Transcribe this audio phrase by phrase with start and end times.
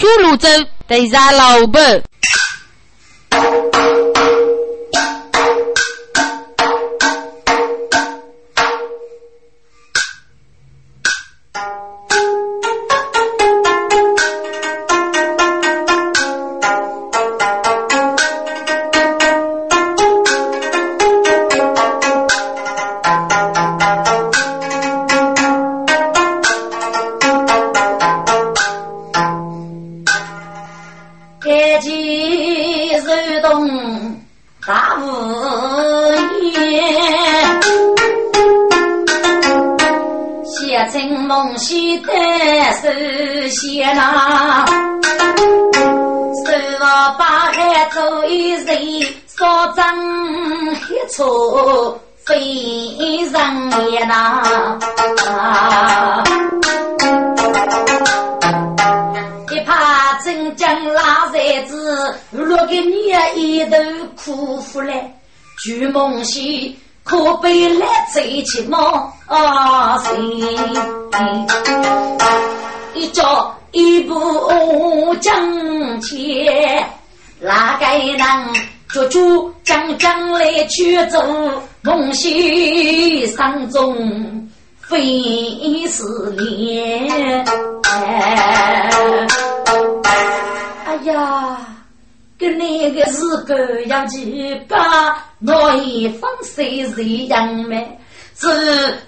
[0.00, 0.48] 出泸州
[1.68, 2.02] 对
[82.10, 83.96] 梦兮山中
[84.80, 87.44] 飞思念。
[87.84, 88.90] 哎
[91.04, 91.56] 呀！
[92.36, 93.54] 跟那个是狗
[93.86, 94.76] 样几把，
[95.46, 97.96] 我一放谁谁样美，
[98.36, 98.48] 是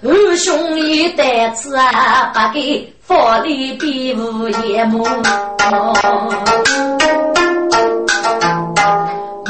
[0.01, 5.05] 二兄一代子啊，把给佛里比无眼目。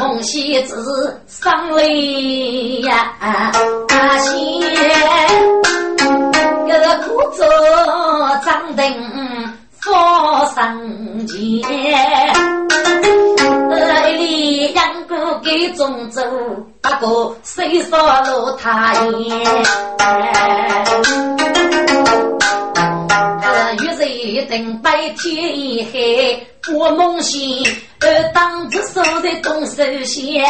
[0.03, 1.81] 梦西子上来
[2.81, 3.13] 呀，
[4.19, 4.59] 西
[6.67, 7.47] 个苦做
[8.43, 8.85] 张灯
[9.79, 9.93] 佛
[10.53, 10.77] 上
[11.25, 11.33] 前。
[14.09, 16.21] 一里杨过给中州，
[16.81, 19.23] 八哥谁说路太远？
[23.77, 27.65] 这雨水等白天黑，我梦醒，
[28.01, 30.43] 而当着手在东手线，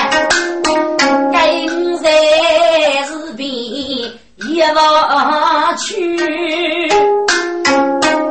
[1.32, 1.66] 该
[2.02, 6.18] 在是边一望去，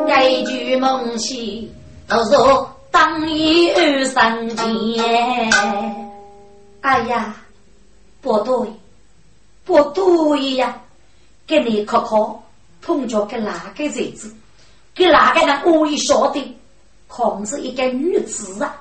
[0.07, 1.73] 该句梦醒
[2.07, 2.69] 都说。
[2.91, 5.51] 当一二三天，
[6.83, 7.35] 哎呀，
[8.21, 8.69] 不对，
[9.65, 10.79] 不对呀！
[11.47, 12.43] 给你考考，
[12.83, 14.31] 碰着个哪个日子？
[14.95, 16.57] 给哪个人故意说的？
[17.09, 18.75] 可是一个女子啊！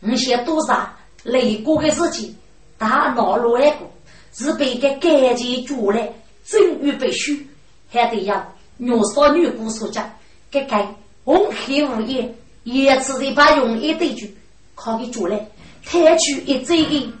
[0.00, 0.90] 你想多少
[1.22, 2.34] 累过的事情，
[2.78, 3.90] 大脑乱过，
[4.32, 6.00] 是被个感情住了，
[6.44, 7.46] 正预备须，
[7.90, 10.10] 还得要女少女姑所讲，
[10.50, 10.76] 给个
[11.24, 12.34] 红黑无言。
[12.64, 14.36] 一次的把用一对句
[14.74, 15.48] 考给主来，
[15.84, 17.12] 抬举一嘴一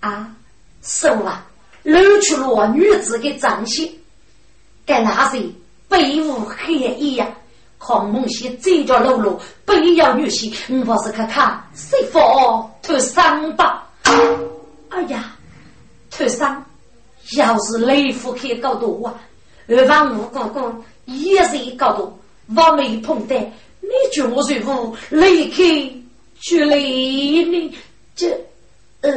[0.00, 0.34] 啊，
[0.82, 1.46] 手啊，
[1.82, 3.86] 露出了女子的长相，
[4.84, 5.50] 该那谁
[5.88, 7.28] 背无黑衣呀？
[7.84, 13.88] 看梦西嘴角露露，背要女性，我不是看看谁否脱伤吧？
[14.90, 15.34] 哎呀，
[16.08, 16.64] 脱伤，
[17.36, 19.14] 要是雷夫可以搞多啊，
[19.66, 20.72] 二房五哥哥
[21.06, 22.16] 也是一搞多，
[22.54, 23.34] 我没碰得。
[23.80, 25.64] 你叫我谁夫离开
[26.38, 27.76] 去离你
[28.14, 28.28] 这
[29.00, 29.10] 呃，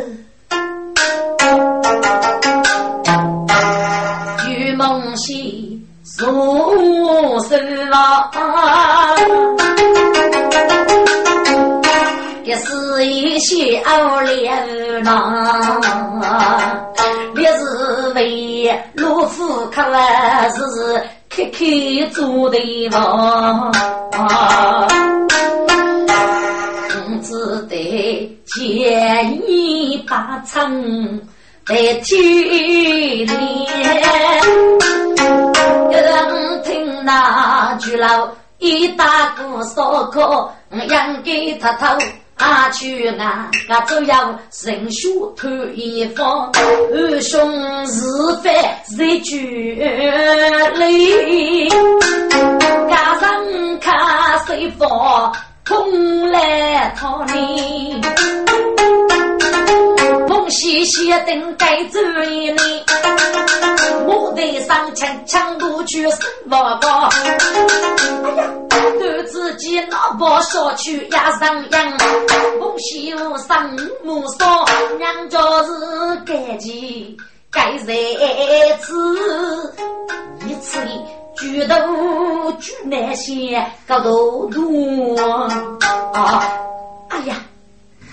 [6.18, 8.32] 溪入深了，
[12.46, 15.70] 也是一些熬脸呐，
[17.36, 21.04] 你是为老夫看来是。
[21.28, 21.66] 开开
[22.14, 22.58] 做的
[22.92, 23.70] 房，
[27.22, 31.20] 只得见你把城
[31.66, 32.16] 在天
[33.28, 33.68] 里，
[36.02, 40.52] 人听那句老一大哥说可
[40.90, 41.86] 养给他头。
[42.38, 46.52] 阿去啊，俺只要人血透一方，
[46.92, 48.04] 二兄是
[48.44, 48.54] 非
[48.98, 49.76] 日俱
[50.76, 51.70] 累，
[52.90, 53.96] 加上看
[54.46, 55.34] 水房，
[55.66, 58.02] 空来讨你。
[60.50, 62.00] 西西等该走
[62.30, 62.84] 一年，
[64.06, 67.10] 我得上前抢路去生娃娃。
[68.24, 68.50] 哎呀，
[69.00, 71.94] 对自己老婆说去压上养，
[72.60, 74.66] 我媳妇生母说
[74.98, 77.18] 娘家是该急
[77.52, 77.86] 该日
[78.80, 79.74] 子，
[80.48, 80.80] 一次
[81.38, 81.76] 举头
[82.60, 85.16] 举那些高头多
[86.14, 86.42] 啊！
[87.10, 87.36] 哎呀，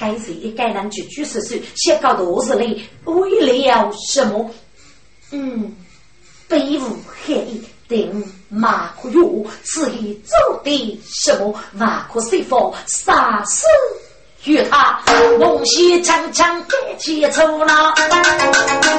[0.03, 4.51] 该谁该人举举手手，写高头子里为了什么？
[5.31, 5.73] 嗯，
[6.49, 10.35] 背负黑衣定马可有，此意走
[10.65, 11.55] 的什么？
[11.79, 13.65] 万可随风杀死。
[14.45, 15.01] 与他
[15.39, 17.95] 梦西长长盖起头脑，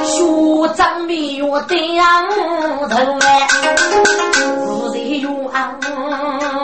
[0.06, 2.02] 学长迷月点
[2.88, 3.46] 头哎，
[4.56, 6.63] 不在远后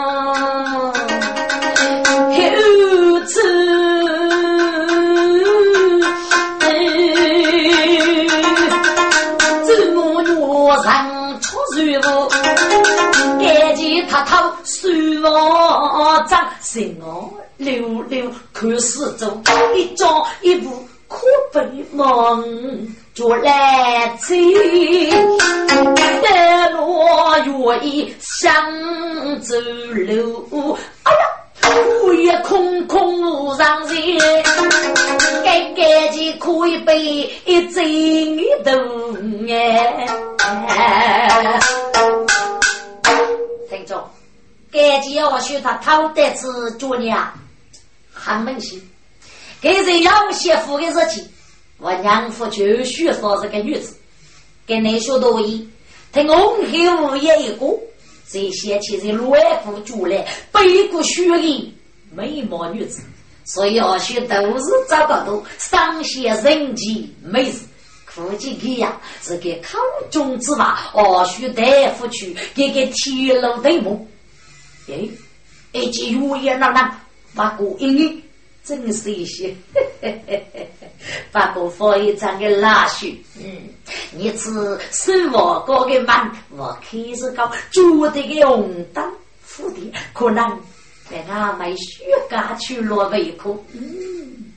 [23.13, 24.35] 就来走，
[26.23, 28.53] 带落月意向
[29.41, 30.77] 走路。
[31.03, 31.19] 哎呀，
[32.03, 34.43] 午夜空空无上人，
[35.43, 36.99] 该该的可以杯
[37.45, 37.83] 一整
[38.63, 40.07] 顿哎。
[43.69, 44.09] 听着，
[44.71, 47.31] 该就要学他偷得子做娘。
[48.13, 48.81] 很温馨，
[49.61, 51.27] 给人要媳妇的事情，
[51.81, 53.95] 我娘夫就需说这个女子，
[54.67, 55.67] 给你说多一，
[56.13, 57.65] 听红黑无言一个，
[58.29, 61.73] 这些其实乱夫主来，背过血的
[62.11, 63.01] 美貌女子，
[63.45, 67.61] 所以要学都是找个多上些人际美事，
[68.13, 69.79] 估计给呀是给口
[70.11, 71.63] 中之话，哦，学大
[71.93, 74.07] 夫去给给铁路对目，
[74.87, 75.09] 哎，
[75.71, 76.95] 一句语言那那。
[77.33, 78.21] 发过一年，
[78.63, 79.55] 真是一些，
[81.31, 83.07] 发过放一张的拉手，
[83.39, 83.69] 嗯，
[84.11, 84.51] 你是
[84.91, 89.03] 手我高的慢，我开始搞做的个红灯
[89.47, 90.47] 蝴蝶，可能
[91.09, 94.50] 在那买雪茄去落胃口，嗯。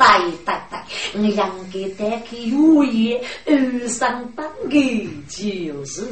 [0.00, 0.06] 对
[0.46, 0.74] 对对，
[1.12, 6.02] 我养给带开如意二上当的就是，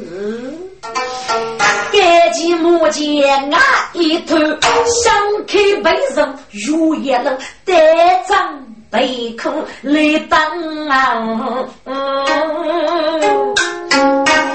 [1.91, 3.59] 盖起木剑啊
[3.93, 4.37] 一头，
[4.85, 5.11] 想
[5.47, 9.51] 开背人如意楼，带张背口
[9.81, 10.39] 来当
[10.87, 11.67] 啊，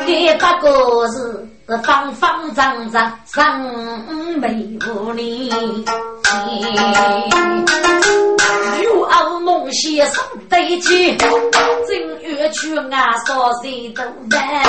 [0.07, 1.49] 给八个字。
[1.83, 3.63] 方方正正，上
[4.37, 7.94] 眉无里，有傲梦
[9.75, 14.63] 先生对起，正月去俺少谁都难。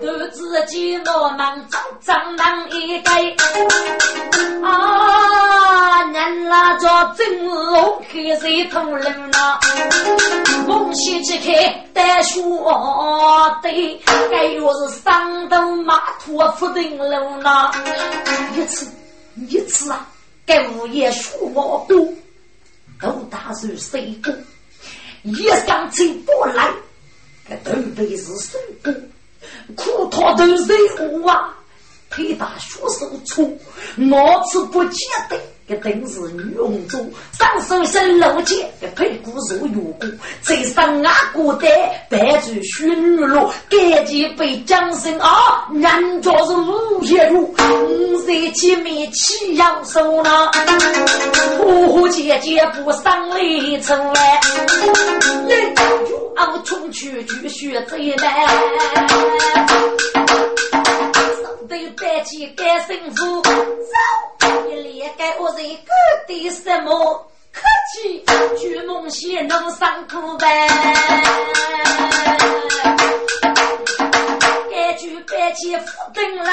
[0.00, 1.38] 都自己我们
[1.70, 3.10] 找张郎一个
[4.66, 9.58] 啊，人那叫真龙黑色头人呐，
[10.66, 12.64] 梦醒起开带书
[13.62, 14.00] 的，
[14.30, 17.70] 该月是上头马途福登楼呐，
[18.56, 18.90] 一次
[19.48, 20.06] 一次啊，
[20.46, 21.96] 该物业数毛多，
[23.02, 24.32] 都打算谁过？
[25.24, 26.72] 一上车过来，
[27.48, 28.94] 该头背是谁过？
[29.76, 31.54] 苦讨都是我啊，
[32.08, 33.60] 腿大学手粗，
[33.96, 35.36] 脑子不见得。
[35.68, 37.02] 个定是女红妆，
[37.38, 40.06] 上手身露肩，个屁股肉圆鼓，
[40.42, 47.54] 在上牙过带，白住雪女罗，赶紧被江生啊，人家是五叶路，
[47.88, 50.50] 五在前面起阳手呢，
[51.58, 53.36] 呼姐姐不上来
[53.80, 54.40] 出来，
[55.48, 58.46] 人就熬冲去去学这一来。
[61.68, 63.50] 对白起该幸福，走
[64.68, 65.92] 一连该我人各
[66.26, 67.60] 的什么客
[67.92, 68.24] 气，
[68.58, 70.68] 举梦先能上苦呗。
[74.70, 76.46] 该举白起福登人，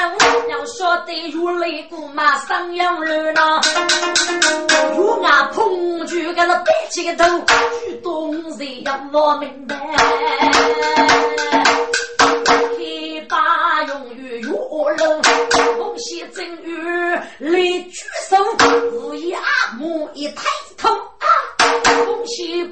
[0.48, 3.60] 要晓得如雷鼓马上扬人呐。
[4.96, 7.38] 如俺碰举个那白起个头，
[7.86, 9.76] 举东西要我明白。
[14.94, 15.30] 于月
[15.76, 17.50] 楼，红喜正月来
[17.90, 17.92] 举
[18.28, 18.36] 手，
[18.92, 19.32] 无一
[19.78, 20.42] 母一抬。
[20.42, 20.69] 头啊，红喜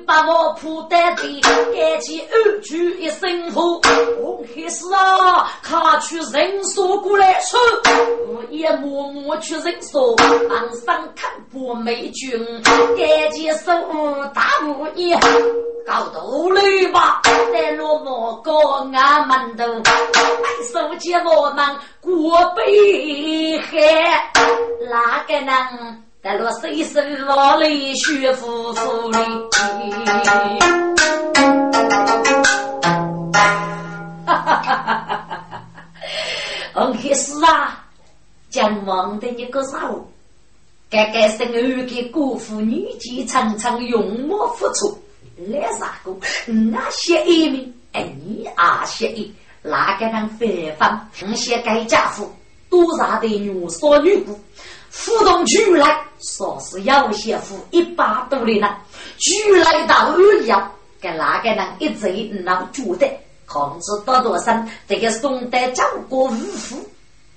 [0.08, 3.78] 把我铺在地，赶紧二句一声呼，
[4.16, 7.60] 红喜是啊，他去人手过来说，
[8.26, 10.16] 我也默默去人说，
[10.48, 13.70] 岸上看不美军，赶紧收
[14.34, 15.14] 大无一。
[15.86, 17.20] 搞独立吧，
[17.52, 19.64] 在落寞过俺们都
[20.72, 21.64] 手接我们
[22.00, 24.32] 过北海，
[24.90, 29.18] 哪个能在落水深火里学夫妇哩？
[34.26, 35.16] 哈哈哈哈
[35.48, 35.64] 哈！
[36.74, 37.86] 红黑是啊，
[38.50, 40.10] 将忙的一个啥物？
[40.90, 44.98] 该该生儿给辜负女婿，常常用莫付出。
[45.36, 46.12] 来啥个？
[46.48, 49.32] 那些一名，哎，你啊些一，
[49.62, 51.08] 哪个能反方？
[51.22, 52.28] 那些该家父
[52.68, 54.36] 多大的女少女姑，
[54.92, 58.76] 互动出来，说是要先付一百多的呢。
[59.18, 63.08] 出来到二阳，给哪个人一贼能觉得
[63.46, 64.66] 控制多多少？
[64.88, 66.88] 这个宋代张国五夫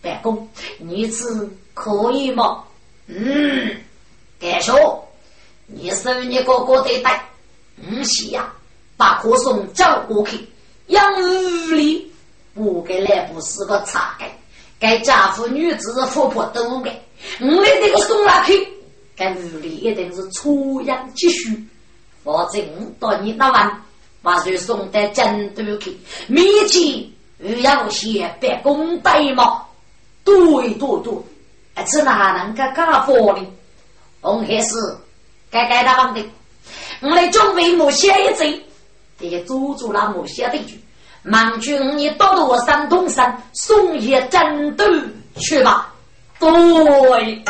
[0.02, 0.48] 办公，
[0.80, 2.64] 女子可以吗？
[3.08, 3.76] 嗯，
[4.40, 5.08] 该说
[5.68, 7.24] 你是你哥哥的带。
[7.84, 8.54] 嗯，是呀，
[8.96, 10.48] 把可送交过去，
[10.88, 12.12] 养屋里
[12.54, 14.26] 不给来不是个差的，
[14.80, 17.02] 该家父女子婆婆都给，
[17.40, 18.68] 我们这个送下去，
[19.16, 21.64] 该屋里一定是出养积蓄，
[22.24, 23.82] 否则我到你那晚
[24.22, 25.98] 把就送到京都去，
[26.28, 29.64] 面前要些办公代嘛，
[30.24, 30.36] 对
[30.74, 31.14] 对对，
[31.86, 33.46] 这哪能个干活呢？
[34.22, 34.76] 红黑是
[35.50, 36.24] 该该当的。
[37.02, 38.62] 我来准备某些一阵，
[39.18, 40.80] 得阻住了某些的句。
[41.24, 44.86] 忙君，你到了我山东山，送爷战斗
[45.38, 45.91] 去吧。
[46.42, 47.44] 对，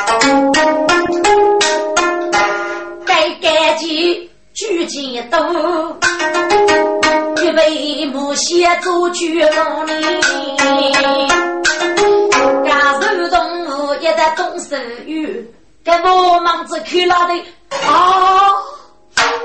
[3.05, 5.39] 该赶紧举剑刀，
[7.41, 10.21] 预备木屑做军功哩。
[12.65, 15.49] 家属动物也在动手语，
[15.85, 18.51] 该我忙子去哪里啊？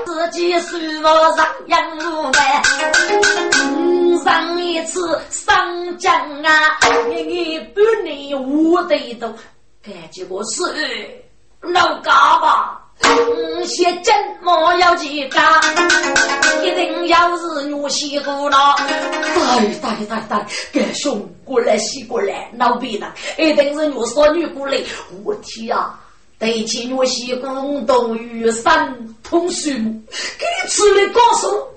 [0.05, 1.03] 自己舒服
[1.37, 2.61] 上养路呗，
[4.23, 6.77] 上一次上江啊，
[7.09, 9.27] 你半年我得都
[9.83, 10.61] 干几个事，
[11.61, 12.81] 老干吧，
[13.65, 15.43] 先真莫要去干，
[16.63, 18.75] 一定要是女媳妇了。
[18.77, 24.77] 对对对对，干兄过来洗过来，老别人一定是女少女过来，
[25.23, 25.99] 我天啊！
[26.39, 29.99] 对起我西宫东雨山通树木，
[30.37, 31.67] 给吃的高手，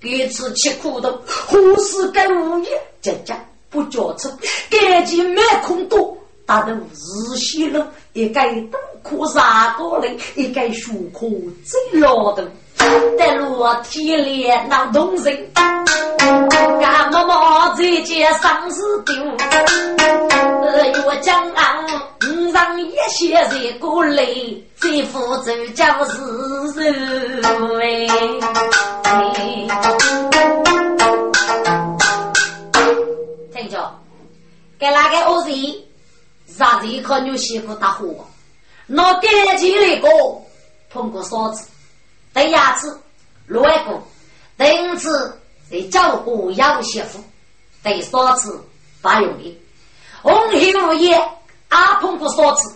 [0.00, 2.70] 给吃吃苦头，何时该无业
[3.02, 4.30] 家家不交出，
[4.70, 6.16] 赶紧没空多，
[6.46, 8.40] 打的日西路，一个
[8.70, 12.50] 东苦三个人，一该学苦最老的，
[13.18, 15.50] 在落天里闹动人，
[16.82, 19.14] 俺妈妈在家上事丢，
[20.62, 21.86] 越讲俺。
[22.22, 24.24] 五上一些人过来，
[24.78, 27.44] 在福州叫是人
[27.80, 28.06] 哎。
[33.52, 33.90] 听着，
[34.78, 35.54] 给那个恶人，
[36.58, 38.26] 让人靠牛媳妇打火，
[38.86, 40.08] 拿干净那个
[40.90, 41.68] 碰过嫂子，
[42.32, 43.00] 第二次
[43.46, 44.02] 乱过，
[44.56, 47.18] 第五次在照顾养媳妇，
[47.82, 48.60] 第三次
[49.02, 49.60] 不用的，
[50.22, 51.20] 红黑无烟。
[51.68, 52.74] 阿碰过少次，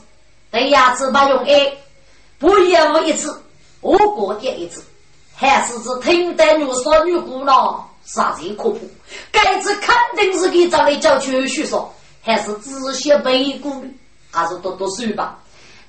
[0.53, 1.73] 对牙齿不用爱，
[2.39, 3.43] 不业务一次，
[3.81, 4.85] 我过点一次，
[5.35, 8.79] 还是只听得女少女姑娘啥子可怖？
[9.33, 11.93] 该次肯定是给找来叫去学说，
[12.23, 13.89] 还是仔细背过的，
[14.31, 15.41] 还是读读书吧。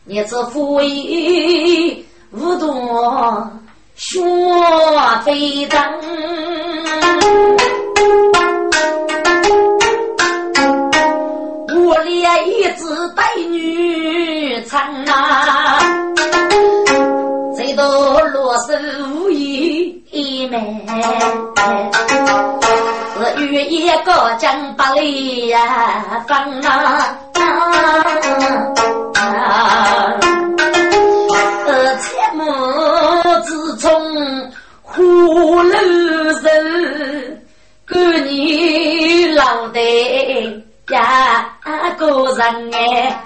[0.04, 2.04] 你这富裕
[2.38, 3.50] 无多
[3.96, 4.20] 学
[5.24, 5.80] 非等。
[11.88, 12.84] 我连一只
[13.16, 15.80] 带女唱啊，
[17.56, 18.74] 最多落手
[19.14, 20.86] 无一枚，
[23.18, 27.18] 是遇一个江八里呀，放啊，
[34.96, 35.78] 从虎楼
[36.42, 37.46] 人，
[37.86, 39.80] 管你老的。
[40.90, 41.50] 呀，
[41.98, 43.20] 个人哎，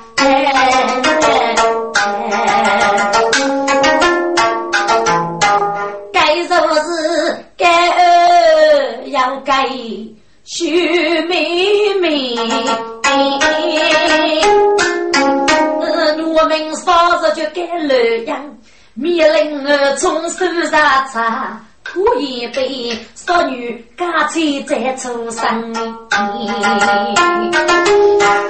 [6.12, 7.62] 该说是该
[9.08, 9.68] 要该
[10.46, 12.36] 许妹妹，
[16.34, 18.58] 我们嫂子就该乐样，
[18.94, 21.62] 米令儿从手上擦。
[21.96, 25.74] 我一杯少女家财在出生，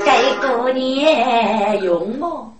[0.06, 2.52] 该过年用我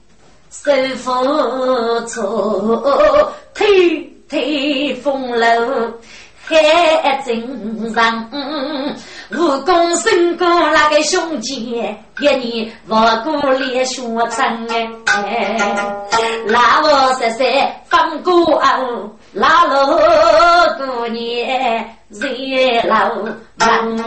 [0.50, 5.92] 手扶错，推推风楼
[6.46, 8.30] 还正常。
[9.32, 11.86] 武功胜过那个兄弟，
[12.20, 14.68] 一年我过连学成
[15.06, 15.56] 哎，
[16.48, 17.48] 那我十三
[17.88, 19.16] 放过后。
[19.32, 19.86] 拉罗
[20.80, 22.28] 过年热
[22.88, 23.14] 闹
[23.60, 24.00] 人。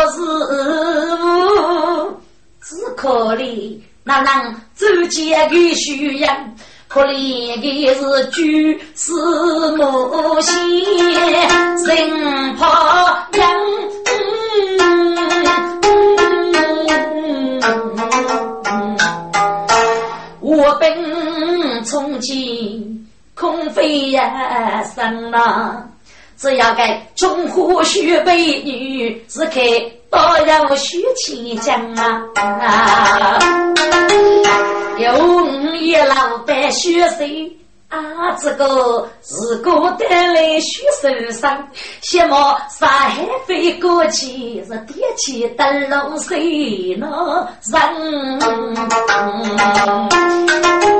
[0.00, 0.16] 活是
[2.62, 6.34] 只可怜那能走街的需要。
[6.88, 9.12] 可怜的是举世
[9.76, 10.82] 母亲，
[11.86, 13.50] 人怕养。
[20.40, 22.34] 我本从前
[23.34, 25.88] 空飞呀生呐，
[26.40, 29.60] 只要该中华许美女，是开
[30.10, 33.38] 都要许千江啊。
[34.96, 37.16] 有一老板血手
[37.90, 37.98] 啊，
[38.40, 41.68] 这个是个带来血手伤，
[42.02, 42.34] 羡慕
[42.70, 47.74] 上海飞过去是点起灯笼谁能人？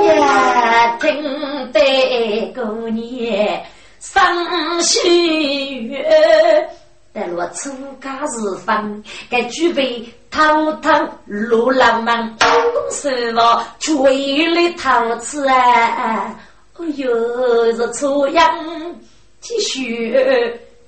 [0.05, 3.65] 呀，听得过年
[4.01, 6.69] 伤心月。
[7.13, 7.69] 在落初
[8.01, 10.91] 家时分，该具备滔滔
[11.25, 16.33] 如浪漫，公司我却为了陶瓷啊！
[16.79, 18.43] 哎呦，是初阳
[19.39, 20.17] 继续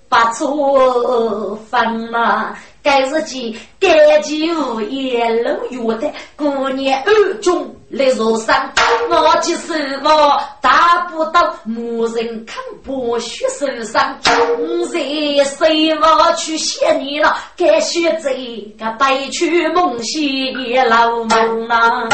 [0.09, 2.57] 把错分嘛。
[2.83, 8.69] 该日记，该记无言冷月的过年暗中来入山，
[9.09, 14.19] 我即是我达不到无人看不血受伤，
[14.59, 14.99] 我在
[15.45, 17.37] 谁我去谢你了？
[17.55, 18.35] 该学这
[18.77, 22.09] 个白去梦西的老门呐！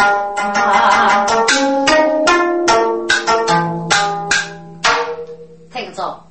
[5.73, 6.23] 听着，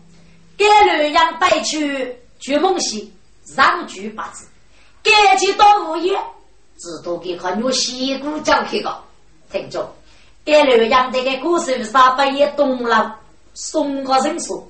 [0.56, 0.64] 该
[0.96, 3.12] 女人白去去梦西。
[3.54, 4.44] 上句八字，
[5.02, 6.18] 赶紧到物业，
[6.76, 8.94] 只多给看牛西姑讲去个，
[9.50, 9.90] 听着，
[10.44, 13.16] 给刘洋这个故事上半夜东了，
[13.54, 14.68] 送个人说，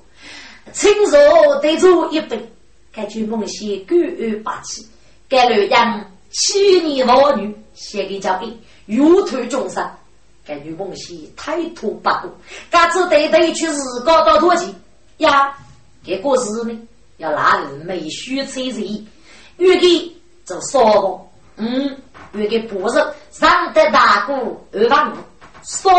[0.71, 1.17] 亲手
[1.61, 2.51] 对住一杯，
[2.93, 4.87] 感觉梦西感恩八气，
[5.27, 9.87] 给刘洋七年老女写给交给如图众生，
[10.45, 12.31] 感觉梦西太土不过，
[12.71, 14.73] 嘎子对对去日高到多钱
[15.17, 15.53] 呀？
[16.05, 16.79] 这个事呢？
[17.19, 19.05] 要拿人没虚吹人，
[19.57, 21.19] 预计就少个，
[21.57, 21.95] 嗯，
[22.33, 22.95] 预计不是
[23.31, 25.15] 上得大鼓二万五，
[25.63, 25.89] 少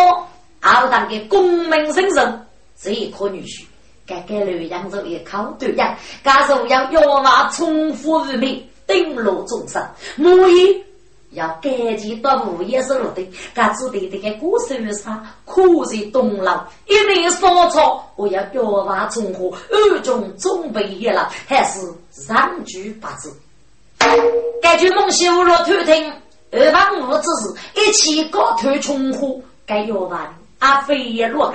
[0.61, 3.64] 二当的功名声声，这一颗女婿，
[4.06, 10.85] 该给刘扬州一口对呀，该是要要马重复于民，顶落众生，母以。
[11.33, 23.33] 要赶紧到物业收的，该做的这个故事上苦在东楼，一年烧草，我要表娃从何二中准备一了，还是上句八字。
[24.61, 26.12] 该句梦西无若偷听，
[26.51, 31.55] 二房五之事，一起高头重合，该要完阿飞也落个，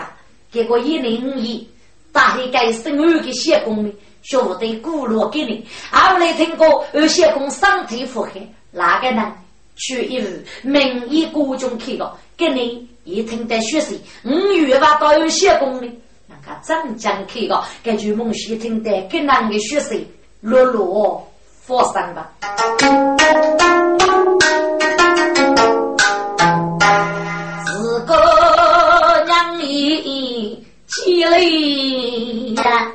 [0.51, 1.69] 结果一零五一，
[2.13, 8.29] 大黑该生二个小工的，学不得古落给你，后来听过二小工身体负荷，
[8.71, 9.33] 哪个呢？
[9.75, 20.07] 去一日，明义国中开个，给你一听得学习，五月吧都有些功力，那个镇江开个，根据梦溪听得更难的学习，
[20.41, 22.31] 落落发生吧。
[27.65, 28.15] 自个
[29.25, 32.91] 娘里积累呀，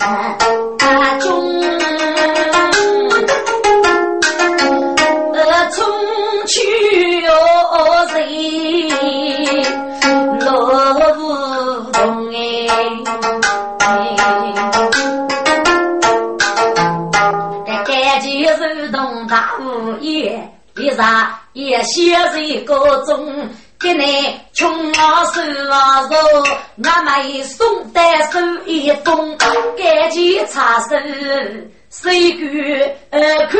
[20.01, 23.49] 大物业，一啥也写在个中。
[23.79, 24.05] 给你
[24.53, 26.15] 穷啊瘦啊瘦，
[26.85, 30.89] 俺们送单手一封，赶紧插手。
[31.89, 32.41] 谁敢
[33.49, 33.59] 看？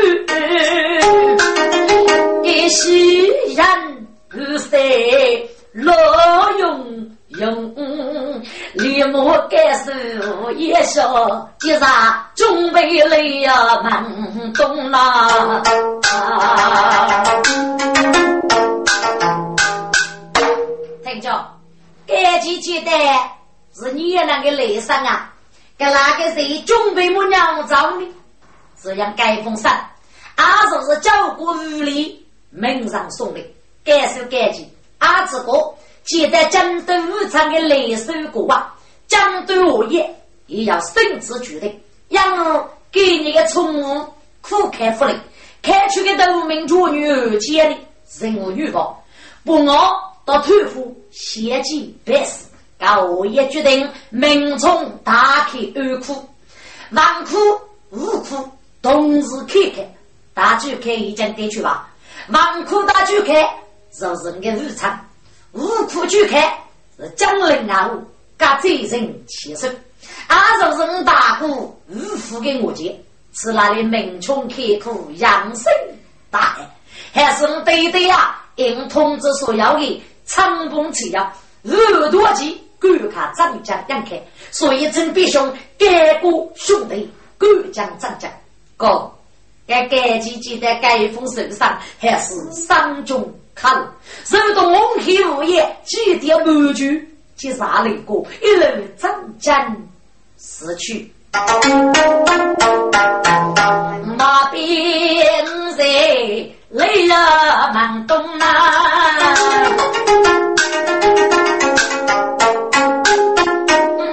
[2.43, 7.73] 一夕人不谁老用用，
[8.73, 11.07] 立马改手一下，
[11.61, 15.61] 一场准备来呀门东啦。
[21.03, 21.45] 听着，
[22.05, 22.91] 赶紧记得
[23.73, 25.31] 是你那个雷声啊，
[25.77, 28.11] 给那个谁准备么娘找你？
[28.83, 29.89] 这样盖封山，
[30.35, 33.39] 阿叔是教过屋里门上送的，
[33.85, 34.67] 该收该记。
[34.97, 35.53] 阿子哥
[36.03, 38.73] 记得江都武昌的雷手过啊，
[39.07, 40.15] 江都物业
[40.47, 44.05] 也要深知决定，让给你个宠物
[44.41, 45.13] 苦开福利，
[45.61, 47.77] 开出个农民妇女二千的，
[48.19, 49.03] 任务预报，
[49.45, 49.73] 不我
[50.25, 52.45] 到头府先进办事。
[53.13, 56.27] 我也决定明冲打开二库、
[56.89, 57.37] 王库、
[57.91, 58.49] 武库
[58.81, 59.87] 同时开开。
[60.33, 61.89] 大举开已经得去吧？
[62.29, 63.47] 王库大举开
[63.91, 64.99] 就是那个日常，
[65.53, 66.57] 武库举开
[66.97, 67.91] 是江陵啊！
[68.37, 69.67] 各罪人起手，
[70.27, 71.75] 二十人大哥五
[72.17, 72.99] 付给我接，
[73.33, 75.71] 是那里明冲开苦养生
[76.29, 76.57] 大
[77.13, 78.37] 爱，还是我对对啊？
[78.55, 81.31] 应通知所要的长风吃药，
[81.63, 88.31] 耳朵急，赶看张家杨开，所以陈必兄干过兄弟，赶将张家
[88.77, 89.11] 哥，
[89.67, 93.87] 该该几记在该封手上还是伤中看，
[94.25, 97.07] 受到蒙黑无业，几点满句。
[97.37, 98.65] 去杀雷过，一路
[98.99, 99.09] 真
[99.39, 99.51] 真
[100.37, 101.11] 死去。
[104.15, 104.61] 马鞭
[105.75, 105.83] 在
[106.69, 109.33] 雷了满东啊，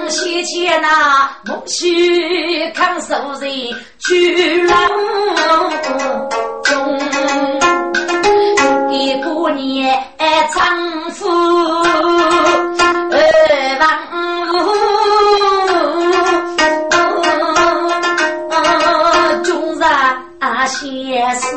[0.09, 3.51] 西前那木须看手人
[3.98, 4.88] 去郎
[6.64, 6.98] 中，
[8.90, 9.98] 一过年
[10.53, 11.29] 长夫。
[21.40, 21.57] 是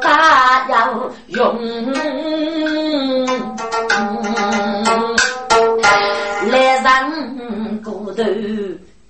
[0.00, 1.92] 大要用
[6.50, 8.24] 来人骨头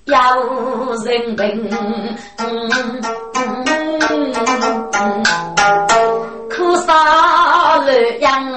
[0.06, 0.42] 要
[1.04, 1.70] 人命，
[6.62, 8.48] 可杀了羊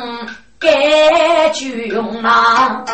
[0.59, 2.85] 该就用啊！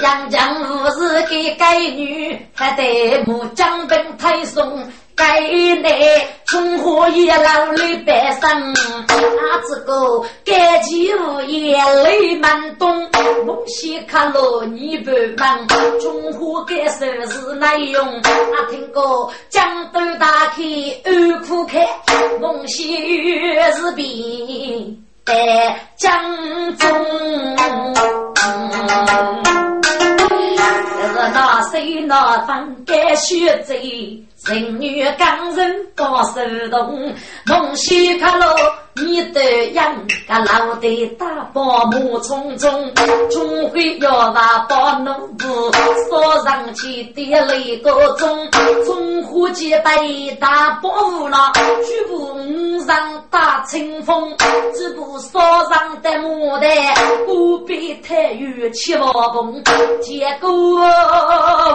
[0.00, 4.90] 杨江武是给该女，还得木将兵推送。
[5.16, 13.08] 该内从何也老里百姓，啊这个该起物也泪满东，
[13.46, 15.66] 梦西看罗你不忙，
[16.00, 20.62] 从何该手是难用，阿听过江都打开
[21.04, 21.88] 二苦开，
[22.40, 22.96] 梦西
[23.72, 26.12] 是病在江
[26.76, 26.88] 中。
[31.32, 33.74] 那谁那方该学走？
[34.46, 37.14] 人女刚人高手动，
[37.46, 38.46] 梦西卡罗
[38.94, 39.40] 你的
[39.72, 39.96] 样，
[40.28, 42.92] 个老的大包木匆匆，
[43.30, 45.72] 终会要把包农夫
[46.08, 48.50] 说上去的那个钟，
[48.84, 49.96] 从火几百
[50.38, 52.38] 大包屋那，举步
[52.86, 54.30] 上打清风，
[54.74, 56.70] 只不烧上的牡丹，
[57.24, 59.62] 不必太远七宝棚，
[60.02, 60.50] 结果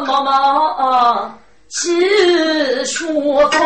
[0.05, 1.33] 妈妈。
[1.71, 3.61] 是说风，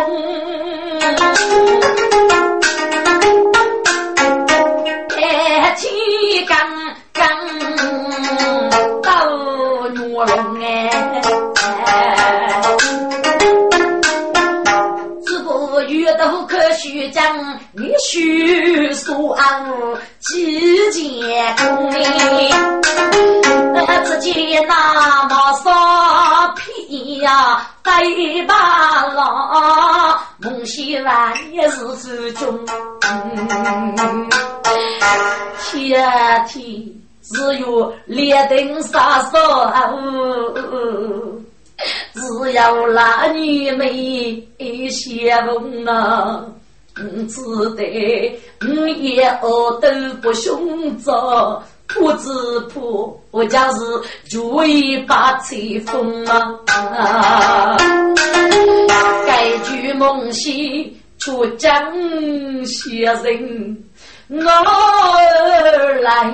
[5.08, 6.58] 天刚
[7.14, 7.26] 刚
[9.02, 9.08] 到
[9.88, 10.92] 月龙哎，
[16.30, 17.24] 不可须讲，
[17.72, 19.38] 你须说
[20.20, 21.90] 几件功
[23.76, 27.70] 哎，只见那么少皮呀。
[27.84, 28.04] 白
[28.48, 32.66] 马郎，孟西万也是手中。
[35.62, 36.54] 天天
[37.22, 39.38] 只有列等杀手，
[42.14, 44.48] 只要那女美
[44.90, 46.46] 相逢啊，
[47.28, 47.42] 只
[47.76, 49.88] 得我也饿都
[50.22, 51.64] 不凶着。
[51.86, 52.30] 不知
[52.74, 57.78] 破，我就是注意把吹风啊！
[59.28, 61.70] 该句梦戏出江
[62.66, 63.78] 先人，
[64.28, 64.42] 我
[66.02, 66.34] 来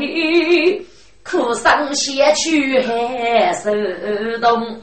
[1.30, 3.70] 苦上先去还手
[4.42, 4.82] 动，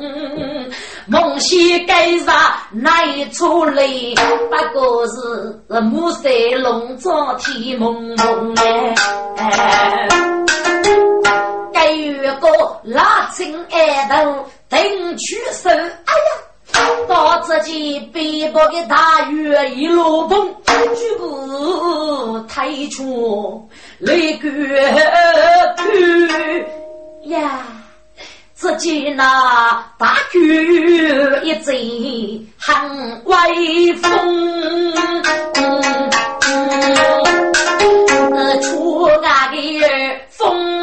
[1.07, 2.91] 梦戏该啥哪
[3.33, 3.83] 出来？
[4.49, 6.29] 不过是暮色
[6.59, 8.55] 笼罩天蒙蒙
[9.37, 10.09] 哎。
[11.73, 12.49] 该有个
[12.85, 15.91] 拉青爱头定取手，哎呀，
[17.09, 20.47] 到自己背包的大雨一路风，
[20.95, 24.49] 举步抬出雷个
[25.79, 26.67] 去
[27.25, 27.67] 呀，
[28.55, 31.09] 自己那大雨
[31.43, 31.75] 一阵
[32.59, 34.93] 很威风，
[38.35, 40.77] 呃，出俺的风。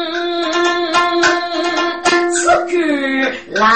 [3.52, 3.70] 啦，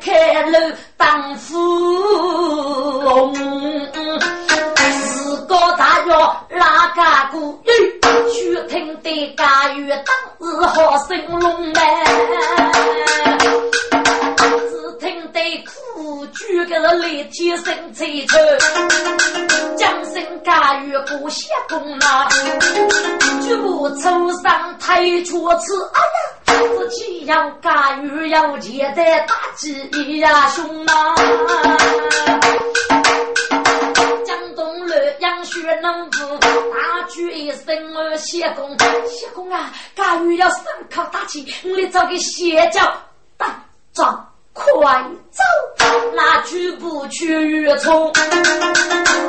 [0.00, 0.58] 开路
[0.96, 1.58] 当富
[3.00, 3.34] 翁，
[4.74, 7.60] 自个大要拉家姑，
[8.32, 11.80] 须听得家园当日好生龙嘞。
[16.32, 18.36] 举个雷天生财出，
[19.76, 22.28] 将身家与不下功劳，
[23.40, 24.10] 举步走
[24.42, 31.14] 上太出次，哎呀，自己要家与要钱的大吉呀凶啊！
[34.24, 38.76] 江东路杨雪能不大举一声儿谢公，
[39.08, 40.58] 谢公啊，家与要身
[40.88, 42.92] 靠大气，你找个歇脚
[43.36, 44.29] 打仗。
[46.80, 46.88] 快走！
[46.88, 48.12] 那举步去越冲，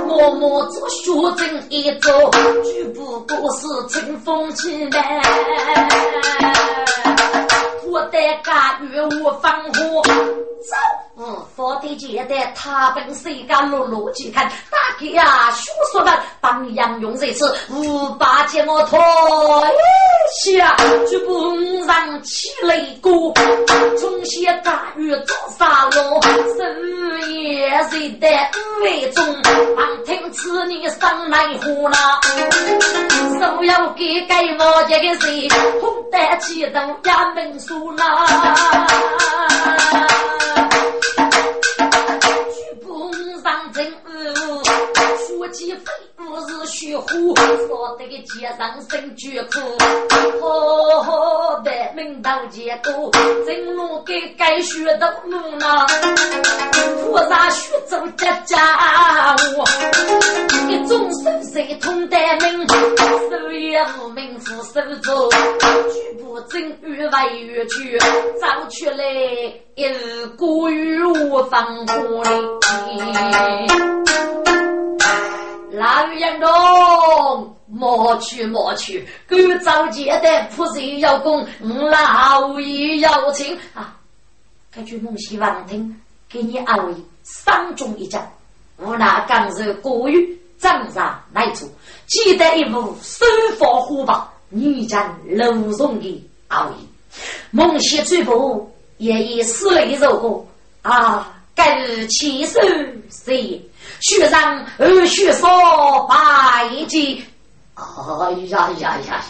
[0.08, 2.32] 默默做学正一走，
[2.64, 5.22] 举不过是清风起来。
[7.90, 10.02] 我的家园我放火，
[10.70, 10.76] 走！
[11.18, 19.00] 嗯，佛的姐的他本是一个落落几看，大哥呀，叔叔们帮杨勇这次五把剑我拖
[20.44, 20.76] 下，
[21.08, 23.34] 举步上起雷鼓，
[24.00, 26.22] 从些大雨做沙罗，
[26.56, 29.42] 深夜睡在屋外中，
[29.76, 32.20] 旁听此女上来呼啦，
[33.38, 35.50] 所有给给我一个谁，
[35.82, 37.92] 红得起头也门书。
[37.92, 38.06] 啦，
[45.52, 47.06] 说起飞不是虚虎，
[47.68, 49.60] 说得个街上生绝苦，
[51.04, 53.12] 好的门道结构，
[53.46, 55.86] 正路给该学的路呢，
[57.04, 59.66] 菩萨学走家家务，
[60.72, 65.30] 一种手谁通得明，手也无名副手做，
[65.92, 69.04] 举步正越外越去，走出来
[69.76, 69.84] 一
[70.38, 72.40] 个与我放火里。
[75.72, 83.96] 老杨东，莫去莫去，够早结的菩萨要供，老爷要请啊！
[84.74, 85.96] 根据孟希望听，
[86.30, 88.30] 给你二位三中一讲，
[88.78, 91.68] 无那刚柔过于张上来做，
[92.06, 93.26] 记得一副收
[93.58, 96.74] 放火把，女将楼中的二位，
[97.52, 100.46] 孟希最后也以死泪如过
[100.82, 101.41] 啊！
[101.64, 102.60] 该日起手
[103.08, 103.62] 谁？
[104.00, 105.48] 学上二学说
[106.10, 107.24] 拜祭，
[107.76, 109.24] 哎呀呀呀呀！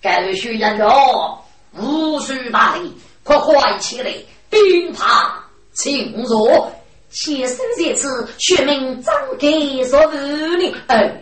[0.00, 1.38] 该学人哟，
[1.78, 4.12] 无需大礼，快快起来，
[4.50, 5.40] 兵法
[5.72, 6.68] 请坐。
[7.10, 10.16] 先生这次学名张给所无
[10.56, 11.16] 礼，哎，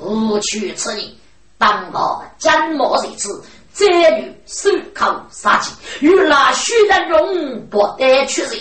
[0.00, 1.04] 无取此人，
[1.56, 8.52] 当我斩毛这次，这女手口杀气，与那徐人荣不得取人，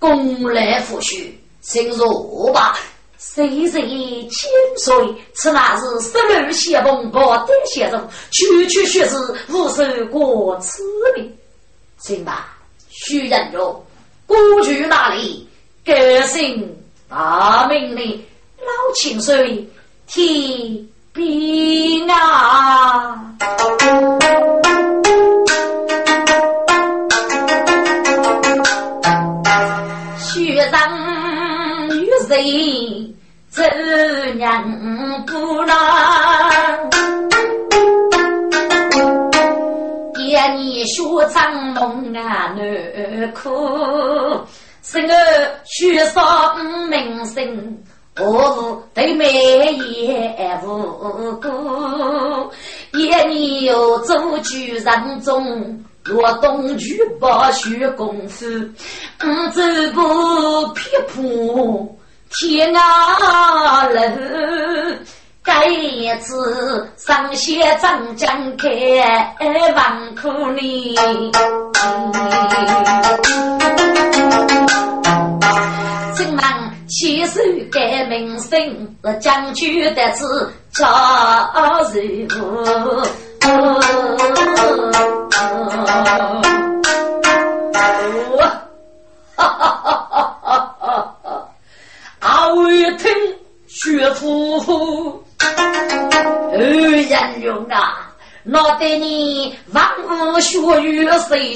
[0.00, 1.40] 功来复续。
[1.60, 2.76] 请坐吧，
[3.18, 4.94] 岁岁千岁，
[5.34, 9.16] 此乃是十六邪风不得先生，区区学士
[9.50, 10.82] 无受过此
[11.14, 11.36] 命。
[11.98, 12.56] 行吧，
[12.88, 13.84] 徐仁荣，
[14.26, 15.46] 过去那里？
[15.84, 15.92] 革
[16.26, 16.76] 新
[17.08, 18.02] 大名的
[18.58, 19.66] 老清水
[20.06, 23.34] 提兵啊！
[33.48, 33.62] 走
[34.36, 35.76] 娘不郎？
[40.16, 40.94] 一年学
[41.28, 43.50] 长梦啊难苦，
[44.82, 45.14] 生儿
[45.64, 46.54] 学少
[46.88, 47.78] 名声，
[48.18, 49.32] 我对妹
[49.74, 52.52] 也无辜。
[52.92, 55.84] 一年又做局长中。
[56.02, 59.60] 若东去不学功夫，五走
[59.92, 61.99] 步撇步
[62.30, 62.78] 天涯
[63.88, 64.96] 路。
[65.42, 68.68] 该一次上写张江开
[69.74, 70.94] 万苦里，
[76.16, 77.40] 正忙牵手
[77.72, 80.86] 改名声，将军得字叫
[81.92, 82.28] 人，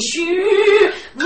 [0.04, 0.20] 虚
[1.16, 1.22] 无？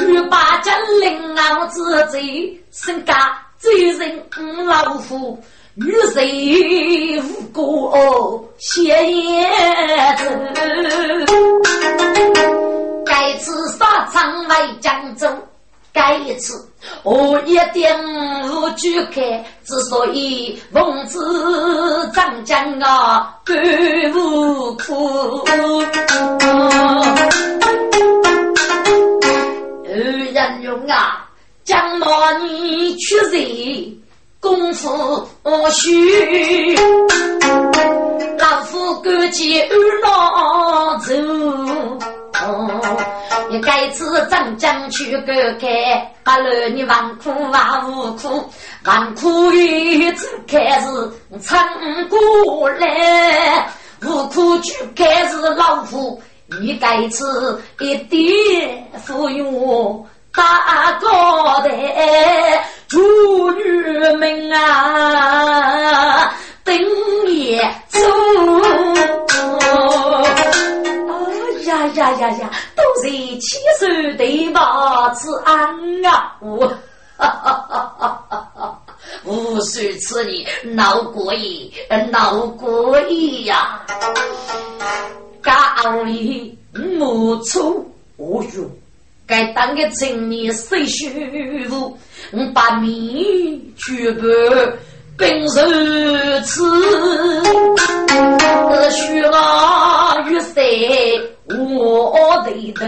[0.00, 4.22] 欲把真灵熬自贼，身家罪人
[4.66, 5.38] 老夫。
[5.74, 7.92] 与谁无辜
[8.56, 8.86] 先
[10.16, 10.24] 走？
[13.04, 15.28] 该次沙场为江州，
[15.92, 16.66] 该一次
[17.02, 17.94] 我一点
[18.50, 21.18] 无惧开，之所以奉旨
[22.14, 23.38] 张江啊，
[34.86, 35.26] 夫
[35.72, 36.76] 虚，
[38.38, 41.12] 老夫赶紧二郎走。
[43.50, 48.44] 你该次张将去隔开，把儿女万苦万无苦，
[48.84, 50.86] 万苦与子开始
[51.42, 51.58] 撑
[52.08, 53.68] 过来，
[54.02, 56.22] 无苦就开始老夫。
[56.60, 59.42] 你该次一点富裕。
[60.36, 61.08] 大哥
[61.66, 61.70] 的
[62.86, 63.62] 祝女
[64.18, 66.30] 们啊，
[66.62, 66.76] 等
[67.26, 67.98] 也走。
[71.08, 71.12] 哎
[71.64, 75.54] 呀呀呀呀，都是七岁的马子安
[76.04, 76.36] 啊！
[76.40, 76.68] 我
[77.16, 78.78] 哈哈哈哈哈哈！
[79.24, 81.72] 无数次你闹过意，
[82.10, 83.80] 闹过意呀！
[85.42, 87.84] 高一没错，
[88.18, 88.70] 哦哟。
[89.26, 91.08] 该当个青年谁舒
[91.68, 91.98] 服？
[92.30, 94.22] 我把命全部
[95.18, 95.48] 并如
[96.44, 96.62] 此，
[98.92, 100.62] 需要玉山
[101.58, 102.86] 我的头。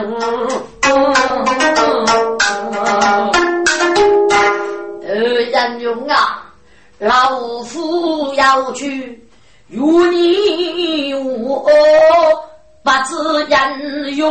[5.11, 5.15] 二
[5.51, 6.53] 人勇啊，
[6.99, 9.21] 老夫要去
[9.69, 11.67] 与你我
[12.85, 14.25] 不知人勇。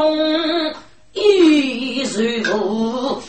[1.18, 3.20] 一岁夫，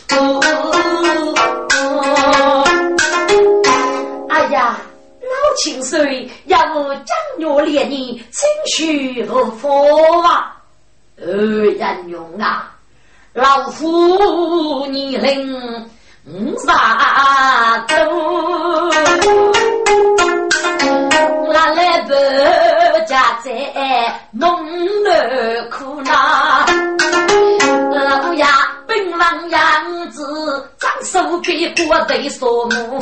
[4.29, 4.79] 哎呀，
[5.21, 10.55] 老清水要张月连你清虚如佛啊！
[11.17, 12.71] 二人勇啊，
[13.33, 15.89] 老夫你领
[16.27, 17.95] 五杀走，
[21.53, 22.13] 俺来不
[23.07, 23.49] 家在
[24.31, 25.09] 梦里
[25.71, 26.11] 苦恼。
[28.21, 28.47] 老呀，
[28.85, 32.99] 本王样子，长手比过对说母，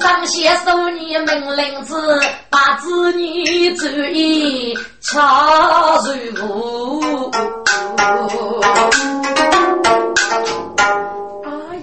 [0.00, 2.20] 上写手你命令子，
[2.50, 7.30] 把子女注意敲入
[7.98, 8.18] 哎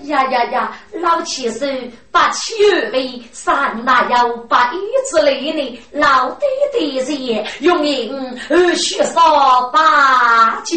[0.10, 1.66] 呀呀呀，老七手
[2.12, 4.78] 把七二位三哪有把一
[5.10, 5.80] 子累呢？
[5.92, 7.16] 老爹爹是
[7.64, 8.14] 用银
[8.50, 10.76] 二血烧八九。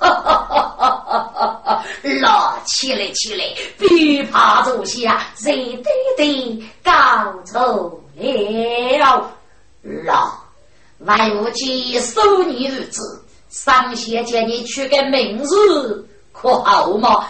[0.00, 1.84] 哈哈哈哈哈哈！
[2.20, 3.44] 老起来起来，
[3.76, 9.28] 别怕坐下，谁对对告走了。
[9.82, 10.32] 老
[10.98, 17.26] 外务记收你儿子，上仙叫你取个名字，可好嘛？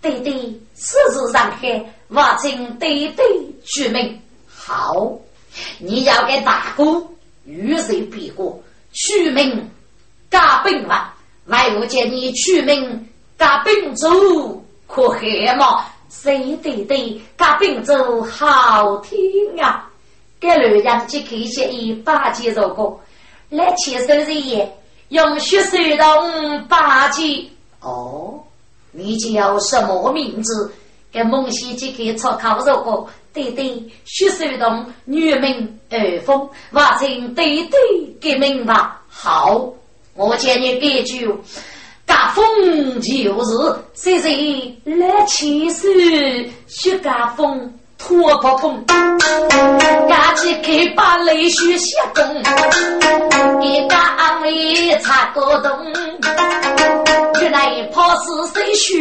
[0.00, 0.32] 对对，
[0.74, 3.24] 此事上开，我请对对
[3.64, 4.20] 取名。
[4.46, 5.18] 好，
[5.78, 7.02] 你要给大哥
[7.44, 8.60] 与谁比过？
[8.92, 9.70] 取名
[10.30, 11.12] 加本王。
[11.46, 13.08] 外务见你取名
[13.38, 15.84] 加宾州可好嘛？
[16.10, 19.18] 谁对对，加宾州好听
[19.60, 19.90] 啊！
[20.40, 23.00] 给老人就可以写一八级如果
[23.48, 28.42] 来签收人也用血水动八级哦。
[28.98, 30.70] 你叫什么名字？
[31.10, 37.78] 给孟西就可以抄考如果对对，血手动女名二凤，完成对对
[38.20, 39.00] 给名吧。
[39.08, 39.72] 好。
[40.14, 41.32] 我见你这句，
[42.04, 42.44] 嘎风
[43.00, 45.86] 就是谁谁来牵手，
[46.66, 48.84] 学嘎风拖不风，
[50.08, 52.24] 嘎起开把泪水下公，
[53.62, 55.86] 一安慰擦个洞，
[57.40, 58.98] 原来怕是谁凶。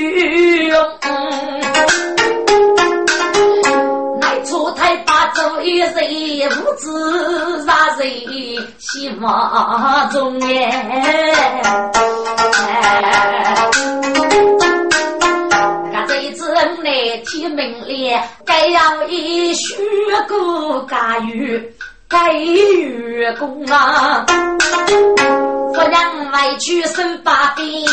[4.45, 8.07] 出台把走一人，无知杀人
[8.77, 11.61] 希望中哎。
[15.93, 19.75] 俺这一次来提名了，该要一许
[20.29, 21.61] 个干预。
[22.07, 24.25] 该员工啊，
[25.73, 27.85] 不让外去收把兵，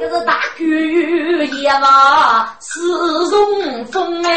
[0.00, 0.68] 这是大官
[1.60, 2.80] 也嘛是
[3.30, 4.34] 荣风哎。